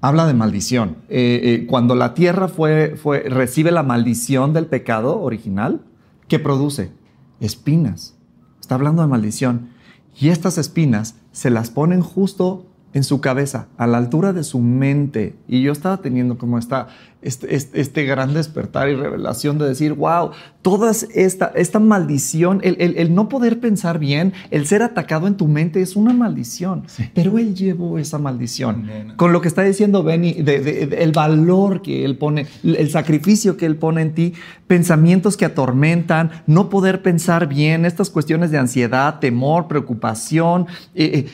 habla 0.02 0.26
de 0.26 0.34
maldición. 0.34 0.98
Eh, 1.10 1.42
eh, 1.44 1.66
cuando 1.68 1.96
la 1.96 2.14
tierra 2.14 2.48
fue, 2.48 2.96
fue, 2.96 3.22
recibe 3.22 3.72
la 3.72 3.84
maldición 3.84 4.54
del 4.54 4.68
pecado 4.68 5.22
original, 5.22 5.82
¿qué 6.28 6.40
produce? 6.40 6.92
Espinas. 7.40 8.16
Está 8.62 8.76
hablando 8.76 9.02
de 9.02 9.08
maldición. 9.08 9.70
Y 10.18 10.30
estas 10.30 10.58
espinas 10.58 11.16
se 11.36 11.50
las 11.50 11.70
ponen 11.70 12.02
justo 12.02 12.66
en 12.96 13.04
su 13.04 13.20
cabeza, 13.22 13.68
a 13.78 13.86
la 13.88 13.98
altura 14.00 14.34
de 14.34 14.44
su 14.44 14.60
mente. 14.60 15.36
Y 15.48 15.62
yo 15.62 15.72
estaba 15.74 15.98
teniendo 15.98 16.38
como 16.38 16.58
esta, 16.58 16.88
este, 17.22 17.54
este, 17.56 17.82
este 17.82 18.04
gran 18.06 18.34
despertar 18.34 18.88
y 18.88 18.96
revelación 18.96 19.58
de 19.58 19.68
decir, 19.68 19.94
wow, 19.94 20.32
toda 20.62 20.92
esta, 21.14 21.52
esta 21.56 21.80
maldición, 21.80 22.62
el, 22.64 22.78
el- 22.80 22.98
el 22.98 23.14
no 23.14 23.28
poder 23.28 23.60
pensar 23.60 24.00
bien, 24.00 24.32
el 24.50 24.66
ser 24.66 24.82
atacado 24.82 25.28
en 25.28 25.36
tu 25.36 25.48
mente 25.48 25.82
es 25.82 25.96
una 25.98 26.14
maldición. 26.14 26.84
Pero 27.14 27.38
él 27.38 27.54
llevó 27.54 28.00
esa 28.00 28.18
maldición. 28.18 28.90
Con 29.18 29.34
lo 29.34 29.42
que 29.42 29.50
está 29.50 29.64
diciendo 29.64 30.02
Benny, 30.02 30.32
de- 30.34 30.62
de- 30.62 30.88
de- 30.88 31.04
el 31.04 31.12
valor 31.12 31.82
que 31.82 32.06
él 32.06 32.18
pone, 32.18 32.48
el 32.64 32.90
sacrificio 32.90 33.58
que 33.58 33.66
él 33.66 33.76
pone 33.76 34.04
en 34.04 34.14
ti, 34.14 34.34
pensamientos 34.68 35.36
que 35.36 35.44
atormentan, 35.46 36.32
no 36.48 36.70
poder 36.70 37.02
pensar 37.02 37.48
bien, 37.48 37.84
estas 37.86 38.10
cuestiones 38.10 38.52
de 38.52 38.58
ansiedad, 38.58 39.20
temor, 39.20 39.68
preocupación. 39.68 40.68
eh, 40.96 41.26
eh, 41.26 41.28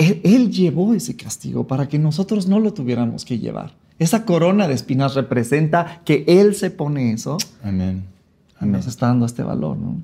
él, 0.00 0.20
él 0.24 0.50
llevó 0.50 0.94
ese 0.94 1.14
castigo 1.16 1.66
para 1.66 1.88
que 1.88 1.98
nosotros 1.98 2.48
no 2.48 2.58
lo 2.58 2.72
tuviéramos 2.72 3.24
que 3.24 3.38
llevar. 3.38 3.74
Esa 3.98 4.24
corona 4.24 4.66
de 4.66 4.74
espinas 4.74 5.14
representa 5.14 6.00
que 6.04 6.24
él 6.26 6.54
se 6.54 6.70
pone 6.70 7.12
eso 7.12 7.36
Amén. 7.62 8.04
nos 8.60 8.86
está 8.86 9.06
dando 9.08 9.26
este 9.26 9.42
valor, 9.42 9.76
¿no? 9.76 10.00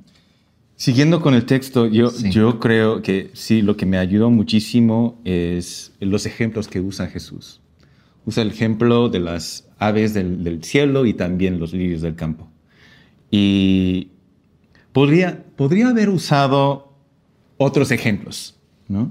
Siguiendo 0.77 1.23
con 1.23 1.33
el 1.33 1.47
texto, 1.47 1.87
yo, 1.87 2.11
Sí. 2.11 2.31
yo 2.31 2.61
creo 2.61 3.01
que 3.01 3.31
sí, 3.33 3.63
lo 3.63 3.77
que 3.79 3.87
me 3.87 3.97
ayudó 3.97 4.31
muchísimo 4.31 5.19
es 5.25 5.93
los 6.01 6.27
ejemplos 6.27 6.69
que 6.69 6.81
usa 6.81 7.07
Jesús. 7.07 7.61
Usa 8.27 8.43
el 8.43 8.51
ejemplo 8.51 9.09
de 9.09 9.21
las 9.21 9.65
aves 9.79 10.13
del, 10.13 10.45
del 10.45 10.63
cielo 10.63 11.07
y 11.07 11.15
también 11.15 11.59
los 11.59 11.73
lirios 11.73 12.03
del 12.03 12.15
campo. 12.15 12.47
Y 13.31 14.09
podría, 14.93 15.43
podría 15.57 15.89
haber 15.89 16.11
usado 16.11 16.93
otros 17.57 17.91
ejemplos, 17.91 18.55
¿no? 18.89 19.11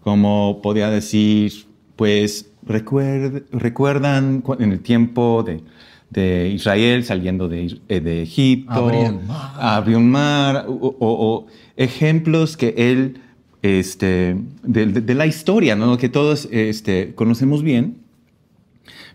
Como 0.00 0.60
podría 0.62 0.90
decir, 0.90 1.52
pues 1.96 2.50
recuerd- 2.66 3.44
recuerdan 3.52 4.40
cu- 4.40 4.56
en 4.58 4.72
el 4.72 4.80
tiempo 4.80 5.42
de, 5.42 5.62
de 6.10 6.48
Israel 6.50 7.04
saliendo 7.04 7.48
de, 7.48 7.78
eh, 7.88 8.00
de 8.00 8.22
Egipto, 8.22 8.72
Abrió 8.86 9.06
el 9.08 9.20
mar. 9.26 9.50
abrió 9.58 9.98
un 9.98 10.10
mar, 10.10 10.64
o, 10.68 10.72
o- 10.72 10.96
o 11.00 11.46
ejemplos 11.76 12.56
que 12.56 12.74
él, 12.76 13.20
este, 13.62 14.36
de, 14.62 15.14
la 15.14 15.26
historia, 15.26 15.74
¿no? 15.76 15.98
que 15.98 16.08
todos 16.08 16.48
este, 16.52 17.14
conocemos 17.14 17.62
bien, 17.62 17.98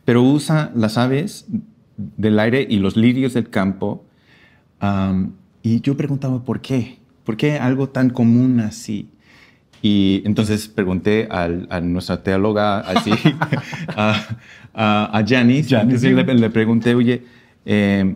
pero 0.06 0.22
usa 0.22 0.72
las 0.76 0.98
aves 0.98 1.46
del 1.98 2.38
aire 2.39 2.65
y 2.69 2.78
los 2.80 2.98
lirios 2.98 3.34
del 3.34 3.50
campo. 3.50 4.04
am, 4.80 5.32
y 5.62 5.80
yo 5.80 5.96
preguntaba, 5.96 6.43
¿por 6.43 6.60
qué? 6.60 6.98
¿Por 7.24 7.38
qué 7.38 7.58
algo 7.58 7.88
tan 7.88 8.10
común 8.10 8.60
así? 8.60 9.08
Y 9.86 10.22
entonces 10.26 10.69
pregunté 10.69 11.28
al- 11.30 11.67
a 11.69 11.82
nuestra 11.82 12.24
teóloga, 12.24 12.80
así, 12.80 13.12
a, 13.98 14.38
a, 14.74 15.17
a 15.19 15.28
Janice, 15.28 15.76
Janice, 15.76 16.00
sí. 16.00 16.13
le, 16.13 16.24
le 16.34 16.50
pregunté, 16.50 16.96
oye, 16.96 17.26
eh, 17.65 18.15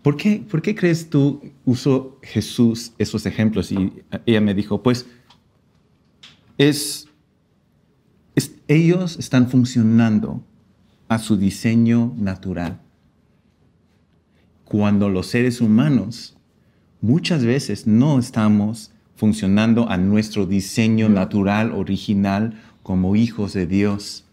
¿por, 0.00 0.16
qué, 0.16 0.42
¿por 0.50 0.62
qué 0.62 0.74
crees 0.74 1.10
tú 1.10 1.42
usó 1.66 2.18
Jesús 2.22 2.92
esos 2.96 3.26
ejemplos? 3.26 3.70
Y 3.70 3.92
ella 4.24 4.40
me 4.40 4.54
dijo, 4.54 4.82
pues, 4.82 5.06
es, 6.56 7.06
es- 8.34 8.54
ellos 8.66 9.18
están 9.18 9.48
funcionando 9.50 10.42
a 11.08 11.18
su 11.18 11.36
diseño 11.36 12.14
natural. 12.16 12.80
Cuando 14.64 15.08
los 15.10 15.26
seres 15.26 15.60
humanos 15.60 16.34
muchas 17.02 17.44
veces 17.44 17.86
no 17.86 18.18
estamos 18.18 18.90
funcionando 19.16 19.88
a 19.88 19.96
nuestro 19.96 20.46
diseño 20.46 21.08
natural, 21.08 21.72
original, 21.72 22.54
como 22.82 23.16
hijos 23.16 23.52
de 23.54 23.66
Dios. 23.66 24.24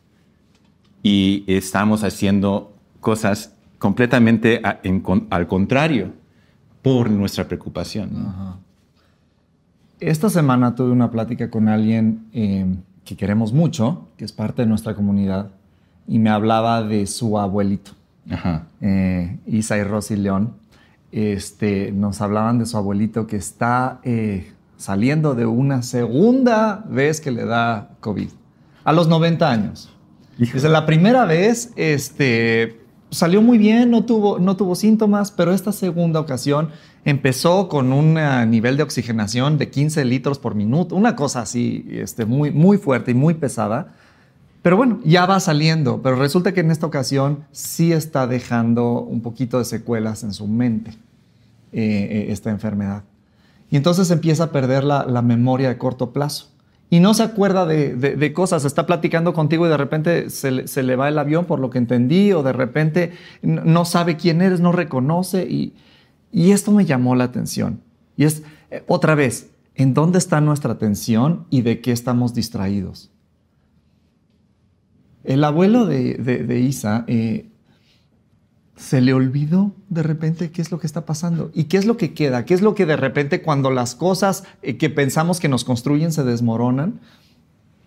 Y 1.02 1.44
estamos 1.48 2.04
haciendo 2.04 2.74
cosas 3.00 3.54
completamente 3.80 4.62
a- 4.64 4.80
en 4.84 5.00
con- 5.02 5.28
al 5.30 5.48
contrario 5.48 6.14
por 6.82 7.10
nuestra 7.10 7.48
preocupación. 7.48 8.12
Esta 10.00 10.30
semana 10.30 10.76
tuve 10.76 10.92
una 10.92 11.12
plática 11.12 11.50
con 11.50 11.68
alguien 11.70 12.26
eh, 12.34 12.66
que 13.06 13.16
queremos 13.16 13.54
mucho, 13.54 14.08
que 14.18 14.26
es 14.26 14.32
parte 14.32 14.62
de 14.64 14.68
nuestra 14.68 14.96
comunidad, 14.96 15.50
y 16.08 16.20
me 16.20 16.30
hablaba 16.30 16.84
de 16.84 17.06
su 17.08 17.40
abuelito, 17.40 17.92
Ajá. 18.30 18.66
eh, 18.82 19.38
Isa 19.48 19.78
y 19.78 19.84
Rosy 19.84 20.18
León. 20.18 20.54
Este, 21.12 21.92
nos 21.92 22.20
hablaban 22.22 22.60
de 22.60 22.66
su 22.66 22.76
abuelito 22.76 23.28
que 23.28 23.36
está 23.38 24.00
eh, 24.04 24.52
saliendo 24.84 25.34
de 25.34 25.46
una 25.46 25.82
segunda 25.82 26.84
vez 26.90 27.22
que 27.22 27.32
le 27.32 27.46
da 27.46 27.92
COVID, 28.02 28.28
a 28.84 28.92
los 28.92 29.08
90 29.08 29.50
años. 29.50 29.90
Dice, 30.38 30.68
la 30.68 30.86
primera 30.86 31.24
vez, 31.24 31.72
este, 31.78 32.82
salió 33.10 33.42
muy 33.42 33.58
bien, 33.58 33.90
no 33.92 34.04
tuvo, 34.04 34.40
no 34.40 34.58
tuvo 34.58 34.76
síntomas, 34.76 35.32
pero 35.32 35.54
esta 35.54 35.72
segunda 35.72 36.20
ocasión 36.20 36.68
empezó 37.06 37.70
con 37.70 37.94
un 37.94 38.18
eh, 38.18 38.46
nivel 38.46 38.76
de 38.76 38.84
oxigenación 38.84 39.58
de 39.58 39.70
15 39.70 40.04
litros 40.04 40.38
por 40.38 40.54
minuto, 40.54 40.98
una 40.98 41.16
cosa 41.16 41.44
así 41.44 41.86
este, 41.90 42.26
muy, 42.26 42.52
muy 42.52 42.78
fuerte 42.78 43.12
y 43.12 43.14
muy 43.14 43.36
pesada. 43.36 43.94
Pero 44.64 44.76
bueno, 44.76 45.00
ya 45.06 45.26
va 45.26 45.40
saliendo, 45.40 46.02
pero 46.02 46.18
resulta 46.18 46.54
que 46.54 46.60
en 46.60 46.72
esta 46.72 46.88
ocasión 46.88 47.46
sí 47.54 47.94
está 47.94 48.28
dejando 48.28 49.00
un 49.00 49.22
poquito 49.22 49.60
de 49.60 49.66
secuelas 49.66 50.24
en 50.24 50.34
su 50.34 50.46
mente 50.46 50.92
eh, 51.72 52.08
eh, 52.12 52.26
esta 52.32 52.50
enfermedad. 52.50 53.04
Y 53.74 53.78
entonces 53.78 54.12
empieza 54.12 54.46
a 54.46 54.52
perder 54.52 54.84
la, 54.84 55.04
la 55.06 55.24
memoria 55.24 55.68
de 55.68 55.78
corto 55.78 56.14
plazo 56.14 56.54
y 56.94 57.00
no 57.00 57.16
se 57.16 57.24
acuerda 57.24 57.66
de, 57.66 58.34
cosas. 58.34 58.66
Está 58.66 58.86
platicando 58.86 59.34
contigo 59.34 59.66
y 59.66 59.70
de 59.70 59.78
repente 59.78 60.30
se, 60.30 60.84
le 60.84 60.96
va 60.96 61.10
el 61.10 61.18
avión 61.18 61.46
por 61.46 61.60
lo 61.60 61.72
que 61.72 61.80
entendí 61.80 62.32
o 62.34 62.44
de 62.44 62.54
repente 62.54 63.14
no 63.42 63.84
sabe 63.84 64.16
quién 64.16 64.44
eres, 64.44 64.60
no 64.60 64.72
reconoce 64.72 65.44
y, 65.50 65.74
esto 66.32 66.72
me 66.72 66.86
llamó 66.86 67.16
la 67.16 67.24
atención. 67.24 67.82
Y 68.16 68.26
es, 68.26 68.44
eh, 68.70 68.84
otra 68.88 69.16
vez, 69.16 69.50
¿en 69.74 69.96
dónde 69.96 70.20
está 70.20 70.40
nuestra 70.40 70.74
atención 70.74 71.48
y 71.50 71.64
de 71.64 71.82
qué 71.82 71.92
estamos 71.92 72.36
distraídos? 72.36 73.10
El 75.24 75.44
abuelo 75.44 75.88
de, 75.88 76.60
Isa 76.60 77.06
eh, 77.08 77.50
se 78.76 79.02
le 79.02 79.14
olvidó 79.14 79.72
de 79.90 80.04
repente 80.04 80.52
qué 80.52 80.62
es 80.62 80.72
lo 80.72 80.80
que 80.80 80.88
está 80.88 81.06
pasando 81.06 81.52
y 81.54 81.66
qué 81.66 81.78
es 81.78 81.86
lo 81.86 81.98
que 81.98 82.14
queda, 82.14 82.46
qué 82.46 82.54
es 82.54 82.62
lo 82.62 82.74
que 82.74 82.86
de 82.86 82.96
repente 82.96 83.42
cuando 83.42 83.70
las 83.70 83.96
cosas 83.96 84.44
eh, 84.62 84.78
que 84.78 84.90
pensamos 84.90 85.40
que 85.40 85.48
nos 85.48 85.64
construyen 85.64 86.12
se 86.12 86.24
desmoronan 86.24 87.00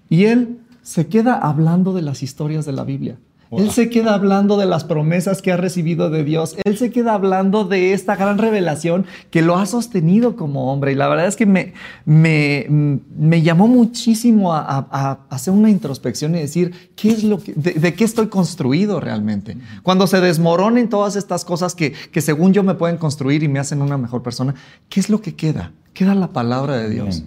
y 0.08 0.26
él 0.26 0.60
se 0.82 1.08
queda 1.08 1.34
hablando 1.34 1.92
de 1.92 2.02
las 2.02 2.22
historias 2.22 2.64
de 2.64 2.72
la 2.72 2.84
Biblia. 2.84 3.18
Él 3.50 3.70
se 3.70 3.90
queda 3.90 4.14
hablando 4.14 4.56
de 4.56 4.66
las 4.66 4.84
promesas 4.84 5.40
que 5.40 5.52
ha 5.52 5.56
recibido 5.56 6.10
de 6.10 6.24
Dios. 6.24 6.56
Él 6.64 6.76
se 6.76 6.90
queda 6.90 7.14
hablando 7.14 7.64
de 7.64 7.92
esta 7.92 8.16
gran 8.16 8.38
revelación 8.38 9.06
que 9.30 9.42
lo 9.42 9.56
ha 9.56 9.66
sostenido 9.66 10.36
como 10.36 10.72
hombre. 10.72 10.92
Y 10.92 10.94
la 10.94 11.08
verdad 11.08 11.26
es 11.26 11.36
que 11.36 11.46
me, 11.46 11.74
me, 12.04 12.66
me 12.68 13.42
llamó 13.42 13.68
muchísimo 13.68 14.52
a, 14.52 15.26
hacer 15.30 15.54
una 15.54 15.70
introspección 15.70 16.34
y 16.34 16.40
decir, 16.40 16.90
¿qué 16.96 17.10
es 17.10 17.24
lo 17.24 17.38
que, 17.38 17.54
de, 17.54 17.94
qué 17.94 18.04
estoy 18.04 18.28
construido 18.28 19.00
realmente? 19.00 19.56
Cuando 19.82 20.06
se 20.06 20.20
desmoronen 20.20 20.88
todas 20.88 21.16
estas 21.16 21.44
cosas 21.44 21.74
que, 21.74 21.92
que 21.92 22.20
según 22.20 22.52
yo 22.52 22.62
me 22.62 22.74
pueden 22.74 22.96
construir 22.96 23.42
y 23.42 23.48
me 23.48 23.58
hacen 23.58 23.80
una 23.80 23.96
mejor 23.96 24.22
persona, 24.22 24.54
¿qué 24.88 25.00
es 25.00 25.08
lo 25.08 25.20
que 25.20 25.34
queda? 25.34 25.72
Queda 25.94 26.14
la 26.14 26.28
palabra 26.28 26.76
de 26.76 26.90
Dios. 26.90 27.24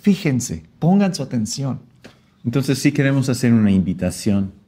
Fíjense, 0.00 0.64
pongan 0.78 1.14
su 1.14 1.22
atención. 1.22 1.80
Entonces 2.44 2.78
sí 2.78 2.90
queremos 2.90 3.28
hacer 3.28 3.52
una 3.52 3.70
invitación 3.70 4.61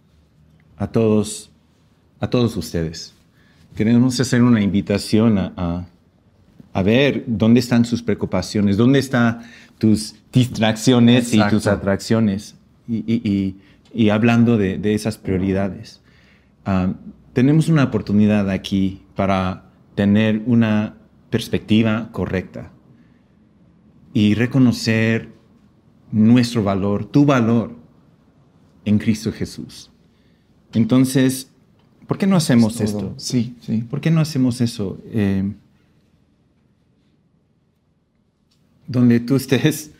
a 0.77 0.87
todos, 0.87 1.51
a 2.21 2.29
todos 2.29 2.57
ustedes. 2.57 3.15
Queremos 3.77 4.19
hacer 4.21 4.43
una 4.43 4.63
invitación 4.63 5.39
a, 5.39 5.87
a, 6.73 6.83
ver 6.83 7.25
dónde 7.27 7.61
están 7.61 7.85
sus 7.85 8.03
preocupaciones, 8.03 8.77
dónde 8.77 8.99
están 8.99 9.43
tus 9.79 10.15
distracciones 10.33 11.35
y 11.35 11.41
tus 11.49 11.67
atracciones, 11.67 12.55
y, 12.89 12.99
y, 13.07 13.57
y, 13.93 14.11
hablando 14.11 14.57
de, 14.57 14.79
de, 14.79 14.95
esas 14.95 15.19
prioridades. 15.19 16.01
Ah, 16.65 16.93
tenemos 17.33 17.69
una 17.69 17.85
oportunidad 17.85 18.49
aquí 18.51 19.03
para 19.17 19.65
tener 19.95 20.43
una 20.47 20.95
perspectiva 21.31 22.11
correcta 22.13 22.71
y 24.13 24.35
reconocer 24.35 25.31
nuestro 26.13 26.63
valor, 26.63 27.07
tu 27.07 27.27
valor 27.27 27.73
en 28.85 28.99
Cristo 28.99 29.33
Jesús. 29.33 29.91
Entonces, 30.75 31.49
¿por 32.07 32.19
qué 32.19 32.27
no 32.27 32.37
hacemos 32.37 32.81
esto? 32.81 33.15
Sí, 33.17 33.57
sí. 33.61 33.79
¿Por 33.89 34.01
qué 34.01 34.11
no 34.11 34.21
hacemos 34.21 34.61
eso? 34.61 34.99
Eh, 35.07 35.53
donde 38.87 39.21
tú 39.21 39.37
estés, 39.37 39.93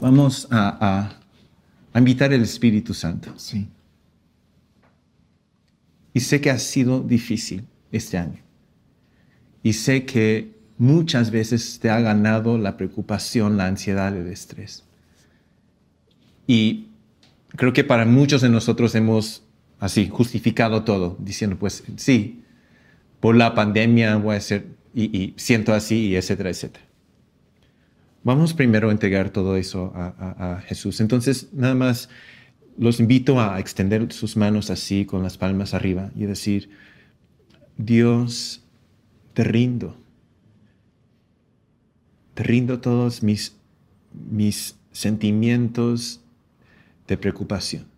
vamos 0.00 0.48
a, 0.50 1.18
invitar 1.94 2.32
el 2.32 2.42
Espíritu 2.42 2.94
Santo. 2.94 3.32
Sí. 3.36 3.68
Y 6.14 6.20
sé 6.20 6.40
que 6.40 6.50
ha 6.50 6.58
sido 6.58 7.02
difícil 7.02 7.64
este 7.90 8.18
año. 8.18 8.38
Y 9.62 9.74
sé 9.74 10.04
que 10.04 10.52
muchas 10.78 11.30
veces 11.30 11.78
te 11.80 11.90
ha 11.90 12.00
ganado 12.00 12.58
la 12.58 12.76
preocupación, 12.76 13.56
la 13.56 13.66
ansiedad, 13.66 14.16
el 14.16 14.26
estrés. 14.26 14.84
Y 16.46 16.88
creo 17.56 17.72
que 17.72 17.84
para 17.84 18.04
muchos 18.04 18.40
de 18.42 18.48
nosotros 18.48 18.94
hemos 18.94 19.42
así, 19.82 20.08
justificado 20.08 20.84
todo, 20.84 21.16
diciendo, 21.18 21.56
pues 21.58 21.82
sí, 21.96 22.44
por 23.18 23.34
la 23.34 23.52
pandemia 23.52 24.16
voy 24.16 24.36
a 24.36 24.40
ser, 24.40 24.68
y, 24.94 25.34
siento 25.36 25.74
así, 25.74 26.06
y 26.06 26.14
etcétera, 26.16 26.50
etcétera. 26.50 26.84
Vamos 28.22 28.54
primero 28.54 28.90
a 28.90 28.92
entregar 28.92 29.30
todo 29.30 29.56
eso 29.56 29.92
a, 29.96 30.54
a, 30.54 30.60
Jesús. 30.60 31.00
Entonces, 31.00 31.48
nada 31.52 31.74
más 31.74 32.08
los 32.78 33.00
invito 33.00 33.40
a 33.40 33.58
extender 33.58 34.12
sus 34.12 34.36
manos 34.36 34.70
así, 34.70 35.04
con 35.04 35.24
las 35.24 35.36
palmas 35.36 35.74
arriba, 35.74 36.12
y 36.14 36.26
decir, 36.26 36.70
Dios, 37.76 38.62
te 39.34 39.42
rindo. 39.42 39.96
Te 42.34 42.44
rindo 42.44 42.78
todos 42.78 43.24
mis, 43.24 43.56
mis 44.30 44.76
sentimientos 44.92 46.20
de 47.08 47.16
preocupación 47.16 47.91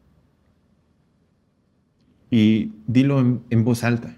y 2.35 2.73
dilo 2.88 3.20
en, 3.20 3.64
voz 3.64 3.85
alta. 3.85 4.12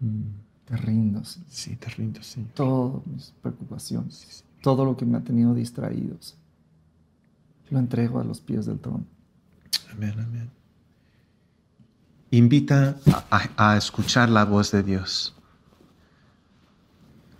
Mm, 0.00 0.20
te 0.66 0.76
rindo. 0.76 1.22
Sí, 1.48 1.76
te 1.76 1.88
rindo, 1.88 2.22
sí. 2.22 2.46
Todas 2.52 3.06
mis 3.06 3.32
preocupaciones, 3.40 4.44
todo 4.60 4.84
lo 4.84 4.98
que 4.98 5.06
me 5.06 5.16
ha 5.16 5.22
tenido 5.22 5.54
distraídos, 5.54 6.36
lo 7.70 7.78
entrego 7.78 8.20
a 8.20 8.24
los 8.24 8.42
pies 8.42 8.66
del 8.66 8.80
trono. 8.80 9.06
Amén, 9.90 10.12
amén. 10.18 10.50
Invita 12.30 12.98
a, 13.56 13.76
escuchar 13.78 14.28
la 14.28 14.44
voz 14.44 14.72
de 14.72 14.82
Dios. 14.82 15.34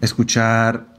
Escuchar 0.00 0.98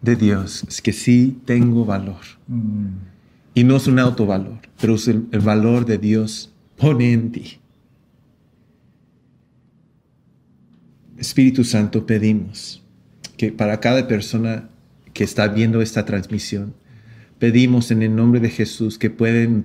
de 0.00 0.16
Dios 0.16 0.64
es 0.64 0.80
que 0.80 0.94
sí 0.94 1.42
tengo 1.44 1.84
valor. 1.84 2.22
Mm. 2.46 3.15
Y 3.56 3.64
no 3.64 3.76
es 3.76 3.86
un 3.86 3.98
autovalor, 3.98 4.58
pero 4.78 4.96
es 4.96 5.08
el, 5.08 5.22
valor 5.42 5.86
de 5.86 5.96
Dios 5.96 6.52
pone 6.76 7.14
en 7.14 7.32
ti. 7.32 7.58
Espíritu 11.16 11.64
Santo, 11.64 12.04
pedimos 12.04 12.84
que 13.38 13.52
para 13.52 13.80
cada 13.80 14.06
persona 14.06 14.68
que 15.14 15.24
está 15.24 15.48
viendo 15.48 15.80
esta 15.80 16.04
transmisión, 16.04 16.74
pedimos 17.38 17.90
en 17.90 18.02
el 18.02 18.14
nombre 18.14 18.40
de 18.40 18.50
Jesús 18.50 18.98
que 18.98 19.08
pueden 19.08 19.64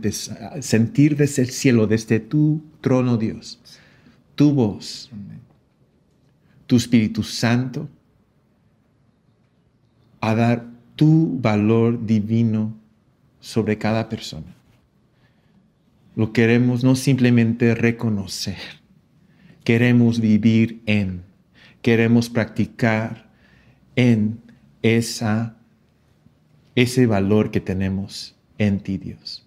sentir 0.62 1.18
desde 1.18 1.42
el 1.42 1.50
cielo, 1.50 1.86
desde 1.86 2.22
tu 2.22 2.62
trono, 2.80 3.18
Dios, 3.18 3.60
tu 4.36 4.54
voz, 4.54 5.12
tu 6.66 6.78
Espíritu 6.78 7.24
Santo, 7.24 7.90
a 10.22 10.34
dar 10.34 10.66
tu 10.96 11.38
valor 11.42 12.06
divino 12.06 12.80
sobre 13.42 13.78
cada 13.78 14.08
persona. 14.08 14.56
Lo 16.16 16.32
queremos 16.32 16.84
no 16.84 16.96
simplemente 16.96 17.76
reconocer, 17.76 18.58
queremos 19.66 20.22
vivir 20.22 20.82
en, 20.86 21.24
queremos 21.82 22.30
practicar 22.30 23.30
en 23.98 24.40
esa, 24.82 25.58
ese 26.76 27.06
valor 27.06 27.52
que 27.52 27.60
tenemos 27.60 28.36
en 28.58 28.80
ti, 28.80 28.98
Dios. 28.98 29.46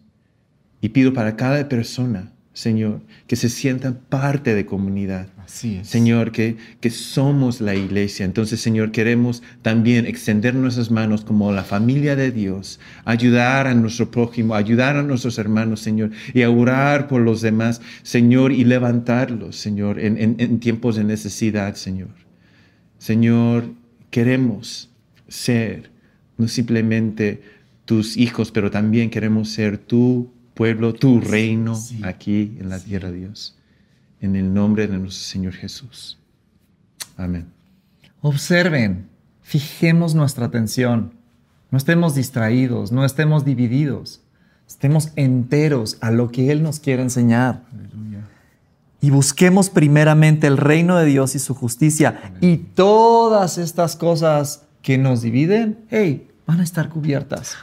Y 0.81 0.91
pido 0.91 1.15
para 1.15 1.37
cada 1.37 1.67
persona 1.69 2.34
Señor, 2.55 3.01
que 3.27 3.35
se 3.35 3.49
sientan 3.49 3.99
parte 4.09 4.55
de 4.55 4.65
comunidad. 4.65 5.27
Así 5.45 5.77
es. 5.77 5.89
Señor, 5.89 6.31
que, 6.31 6.57
que 6.81 6.89
somos 6.89 7.61
la 7.61 7.75
iglesia. 7.75 8.25
Entonces, 8.25 8.61
Señor, 8.61 8.93
queremos 8.93 9.43
también 9.61 10.07
extender 10.07 10.55
nuestras 10.55 10.93
manos 10.93 11.25
como 11.25 11.51
la 11.51 11.65
familia 11.65 12.15
de 12.15 12.31
Dios, 12.31 12.79
ayudar 13.05 13.67
a 13.67 13.75
nuestro 13.75 14.13
prójimo, 14.13 14.55
ayudar 14.55 14.97
a 14.97 15.03
nuestros 15.03 15.37
hermanos, 15.39 15.81
Señor, 15.81 16.13
y 16.33 16.43
a 16.43 16.51
orar 16.51 17.09
por 17.09 17.23
los 17.23 17.43
demás, 17.43 17.81
Señor, 18.05 18.53
y 18.53 18.65
levantarlos, 18.65 19.57
Señor, 19.57 19.99
en, 19.99 20.37
en 20.39 20.61
tiempos 20.61 20.95
de 20.95 21.03
necesidad, 21.03 21.75
Señor. 21.75 22.15
Señor, 22.99 23.65
queremos 24.11 24.91
ser 25.27 25.91
no 26.39 26.47
simplemente 26.47 27.43
tus 27.85 28.17
hijos, 28.17 28.53
pero 28.53 28.71
también 28.71 29.11
queremos 29.11 29.51
ser 29.51 29.77
tu 29.77 30.31
pueblo, 30.55 30.95
tu 30.95 31.21
reino 31.21 31.79
aquí 32.03 32.57
en 32.59 32.69
la 32.69 32.79
tierra, 32.79 33.11
Dios. 33.11 33.57
En 34.21 34.37
el 34.37 34.55
nombre 34.55 34.87
de 34.87 34.97
nuestro 34.97 35.25
Señor 35.25 35.53
Jesús. 35.53 36.19
Amén. 37.17 37.47
Observen, 38.23 39.09
fijemos 39.43 40.15
nuestra 40.15 40.47
atención. 40.47 41.13
No 41.71 41.79
estemos 41.79 42.15
distraídos, 42.15 42.93
no 42.93 43.05
estemos 43.05 43.45
divididos. 43.45 44.23
Estemos 44.67 45.11
enteros 45.17 45.99
a 46.01 46.11
lo 46.11 46.31
que 46.31 46.51
Él 46.51 46.63
nos 46.63 46.81
quiere 46.81 47.03
enseñar. 47.03 47.63
y 49.01 49.11
busquemos 49.11 49.69
primeramente 49.69 50.47
el 50.47 50.57
reino 50.57 50.97
de 50.97 51.05
Dios 51.05 51.35
y 51.35 51.39
su 51.39 51.55
justicia 51.55 52.33
y 52.41 52.57
todas 52.57 53.59
estas 53.59 53.97
cosas 53.97 54.63
que 54.81 54.97
nos 54.97 55.21
dividen, 55.21 55.79
hey, 55.91 56.31
van 56.47 56.61
a 56.61 56.63
estar 56.63 56.89
cubiertas. 56.89 57.57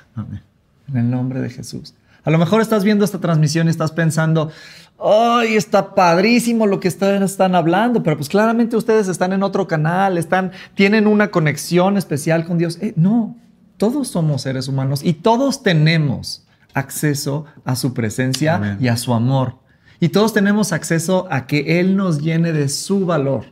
En 0.87 0.97
el 0.97 1.09
nombre 1.09 1.39
de 1.41 1.49
Jesús. 1.49 1.95
A 2.23 2.31
lo 2.31 2.37
mejor 2.37 2.61
estás 2.61 2.83
viendo 2.83 3.03
esta 3.03 3.19
transmisión 3.19 3.67
y 3.67 3.71
estás 3.71 3.91
pensando, 3.91 4.51
¡ay, 4.99 5.55
está 5.55 5.95
padrísimo 5.95 6.67
lo 6.67 6.79
que 6.79 6.87
están, 6.87 7.23
están 7.23 7.55
hablando! 7.55 8.03
Pero 8.03 8.17
pues 8.17 8.29
claramente 8.29 8.75
ustedes 8.75 9.07
están 9.07 9.33
en 9.33 9.43
otro 9.43 9.67
canal, 9.67 10.17
están, 10.17 10.51
tienen 10.75 11.07
una 11.07 11.31
conexión 11.31 11.97
especial 11.97 12.45
con 12.45 12.57
Dios. 12.57 12.77
Eh, 12.81 12.93
no, 12.95 13.35
todos 13.77 14.09
somos 14.09 14.43
seres 14.43 14.67
humanos 14.67 15.01
y 15.03 15.13
todos 15.13 15.63
tenemos 15.63 16.45
acceso 16.73 17.45
a 17.65 17.75
su 17.75 17.93
presencia 17.93 18.77
y 18.79 18.87
a 18.87 18.97
su 18.97 19.13
amor. 19.13 19.55
Y 19.99 20.09
todos 20.09 20.33
tenemos 20.33 20.71
acceso 20.71 21.27
a 21.31 21.47
que 21.47 21.79
Él 21.79 21.95
nos 21.95 22.21
llene 22.21 22.53
de 22.53 22.69
su 22.69 23.05
valor. 23.05 23.45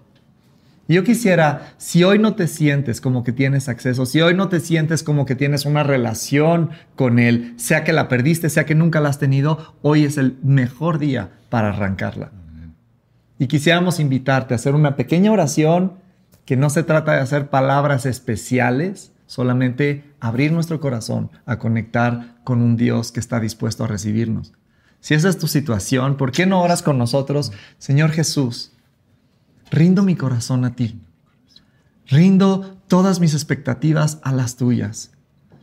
Y 0.89 0.95
yo 0.95 1.03
quisiera, 1.03 1.75
si 1.77 2.03
hoy 2.03 2.17
no 2.17 2.33
te 2.33 2.47
sientes 2.47 2.99
como 2.99 3.23
que 3.23 3.31
tienes 3.31 3.69
acceso, 3.69 4.07
si 4.07 4.21
hoy 4.21 4.33
no 4.33 4.49
te 4.49 4.59
sientes 4.59 5.03
como 5.03 5.27
que 5.27 5.35
tienes 5.35 5.65
una 5.65 5.83
relación 5.83 6.71
con 6.95 7.19
Él, 7.19 7.53
sea 7.57 7.83
que 7.83 7.93
la 7.93 8.07
perdiste, 8.07 8.49
sea 8.49 8.65
que 8.65 8.73
nunca 8.73 8.99
la 8.99 9.09
has 9.09 9.19
tenido, 9.19 9.75
hoy 9.83 10.03
es 10.03 10.17
el 10.17 10.39
mejor 10.41 10.97
día 10.97 11.29
para 11.49 11.69
arrancarla. 11.69 12.31
Y 13.37 13.45
quisiéramos 13.45 13.99
invitarte 13.99 14.55
a 14.55 14.57
hacer 14.57 14.73
una 14.73 14.95
pequeña 14.95 15.31
oración 15.31 15.93
que 16.43 16.57
no 16.57 16.71
se 16.71 16.81
trata 16.81 17.11
de 17.11 17.21
hacer 17.21 17.51
palabras 17.51 18.07
especiales, 18.07 19.11
solamente 19.27 20.15
abrir 20.19 20.51
nuestro 20.51 20.79
corazón 20.79 21.29
a 21.45 21.59
conectar 21.59 22.37
con 22.43 22.63
un 22.63 22.77
Dios 22.77 23.11
que 23.11 23.19
está 23.19 23.39
dispuesto 23.39 23.83
a 23.83 23.87
recibirnos. 23.87 24.53
Si 25.01 25.13
esa 25.13 25.29
es 25.29 25.37
tu 25.37 25.45
situación, 25.45 26.17
¿por 26.17 26.31
qué 26.31 26.47
no 26.47 26.63
oras 26.63 26.81
con 26.81 26.97
nosotros? 26.97 27.51
Señor 27.77 28.09
Jesús, 28.09 28.71
rindo 29.71 30.03
mi 30.03 30.15
corazón 30.15 30.65
a 30.65 30.75
ti. 30.75 30.99
Rindo 32.07 32.77
todas 32.87 33.19
mis 33.19 33.33
expectativas 33.33 34.19
a 34.23 34.31
las 34.31 34.55
tuyas. 34.55 35.11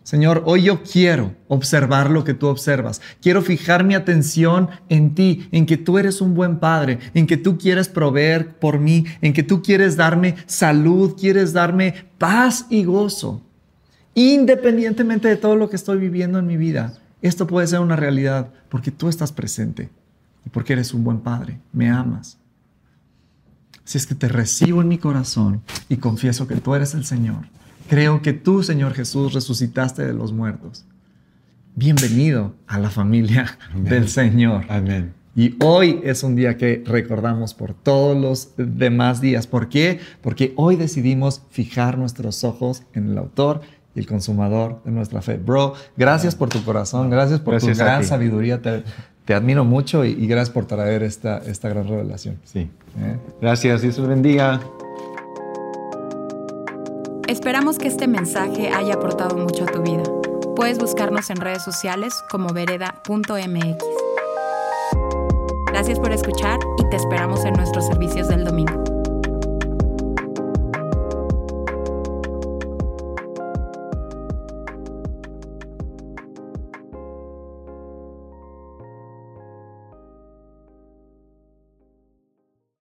Señor, 0.06 0.44
hoy 0.46 0.62
yo 0.62 0.84
quiero 0.84 1.34
observar 1.48 2.10
lo 2.10 2.22
que 2.22 2.32
tú 2.32 2.46
observas. 2.46 3.00
Quiero 3.20 3.42
fijar 3.42 3.82
mi 3.82 3.96
atención 3.96 4.68
en 4.88 5.16
ti, 5.16 5.48
en 5.50 5.66
que 5.66 5.76
tú 5.76 5.98
eres 5.98 6.20
un 6.20 6.34
buen 6.34 6.60
padre, 6.60 7.00
en 7.12 7.26
que 7.26 7.36
tú 7.36 7.58
quieres 7.58 7.88
proveer 7.88 8.56
por 8.56 8.78
mí, 8.78 9.04
en 9.20 9.32
que 9.32 9.42
tú 9.42 9.62
quieres 9.62 9.96
darme 9.96 10.36
salud, 10.46 11.16
quieres 11.18 11.52
darme 11.52 12.06
paz 12.18 12.66
y 12.70 12.84
gozo. 12.84 13.42
Independientemente 14.14 15.26
de 15.26 15.34
todo 15.34 15.56
lo 15.56 15.68
que 15.68 15.74
estoy 15.74 15.98
viviendo 15.98 16.38
en 16.38 16.46
mi 16.46 16.56
vida, 16.56 16.94
esto 17.20 17.48
puede 17.48 17.66
ser 17.66 17.80
una 17.80 17.96
realidad 17.96 18.50
porque 18.68 18.92
tú 18.92 19.08
estás 19.08 19.32
presente 19.32 19.90
y 20.44 20.50
porque 20.50 20.74
eres 20.74 20.94
un 20.94 21.02
buen 21.02 21.18
padre, 21.18 21.58
me 21.72 21.90
amas. 21.90 22.38
Si 23.86 23.96
es 23.96 24.06
que 24.06 24.14
te 24.14 24.28
recibo 24.28 24.82
en 24.82 24.88
mi 24.88 24.98
corazón 24.98 25.62
y 25.88 25.96
confieso 25.96 26.46
que 26.46 26.56
tú 26.56 26.74
eres 26.74 26.92
el 26.92 27.06
Señor 27.06 27.46
Creo 27.88 28.20
que 28.20 28.32
tú, 28.32 28.64
Señor 28.64 28.94
Jesús, 28.94 29.32
resucitaste 29.32 30.04
de 30.04 30.12
los 30.12 30.32
muertos. 30.32 30.84
Bienvenido 31.76 32.54
a 32.66 32.80
la 32.80 32.90
familia 32.90 33.58
del 33.76 34.08
Señor. 34.08 34.64
Amén. 34.68 35.12
Y 35.36 35.54
hoy 35.62 36.00
es 36.02 36.24
un 36.24 36.34
día 36.34 36.56
que 36.56 36.82
recordamos 36.84 37.54
por 37.54 37.74
todos 37.74 38.16
los 38.16 38.54
demás 38.56 39.20
días. 39.20 39.46
¿Por 39.46 39.68
qué? 39.68 40.00
Porque 40.20 40.52
hoy 40.56 40.74
decidimos 40.74 41.42
fijar 41.50 41.96
nuestros 41.96 42.42
ojos 42.42 42.82
en 42.92 43.10
el 43.10 43.18
autor 43.18 43.60
y 43.94 44.00
el 44.00 44.06
consumador 44.06 44.82
de 44.84 44.90
nuestra 44.90 45.22
fe. 45.22 45.36
Bro, 45.36 45.74
gracias 45.96 46.34
por 46.34 46.48
tu 46.48 46.64
corazón, 46.64 47.08
gracias 47.08 47.38
por 47.38 47.60
tu 47.60 47.68
gran 47.68 48.02
sabiduría. 48.02 48.60
Te, 48.60 48.82
admiro 49.34 49.64
mucho 49.64 50.04
y, 50.04 50.26
gracias 50.26 50.50
por 50.50 50.66
traer 50.66 51.02
esta, 51.02 51.38
esta 51.38 51.68
gran 51.68 51.88
revelación. 51.88 52.38
Sí. 52.44 52.70
¿Eh? 52.98 53.18
Gracias, 53.40 53.82
Dios 53.82 53.98
los 53.98 54.08
bendiga. 54.08 54.60
Esperamos 57.28 57.78
que 57.78 57.88
este 57.88 58.06
mensaje 58.06 58.70
haya 58.70 58.94
aportado 58.94 59.36
mucho 59.36 59.64
a 59.64 59.66
tu 59.66 59.82
vida. 59.82 60.04
Puedes 60.54 60.78
buscarnos 60.78 61.28
en 61.30 61.36
redes 61.36 61.62
sociales 61.62 62.14
como 62.30 62.52
vereda.mx. 62.52 63.84
Gracias 65.66 65.98
por 65.98 66.12
escuchar 66.12 66.58
y 66.78 66.88
te 66.88 66.96
esperamos 66.96 67.44
en 67.44 67.54
nuestros 67.54 67.86
servicios 67.86 68.28
del 68.28 68.44
domingo. 68.44 68.95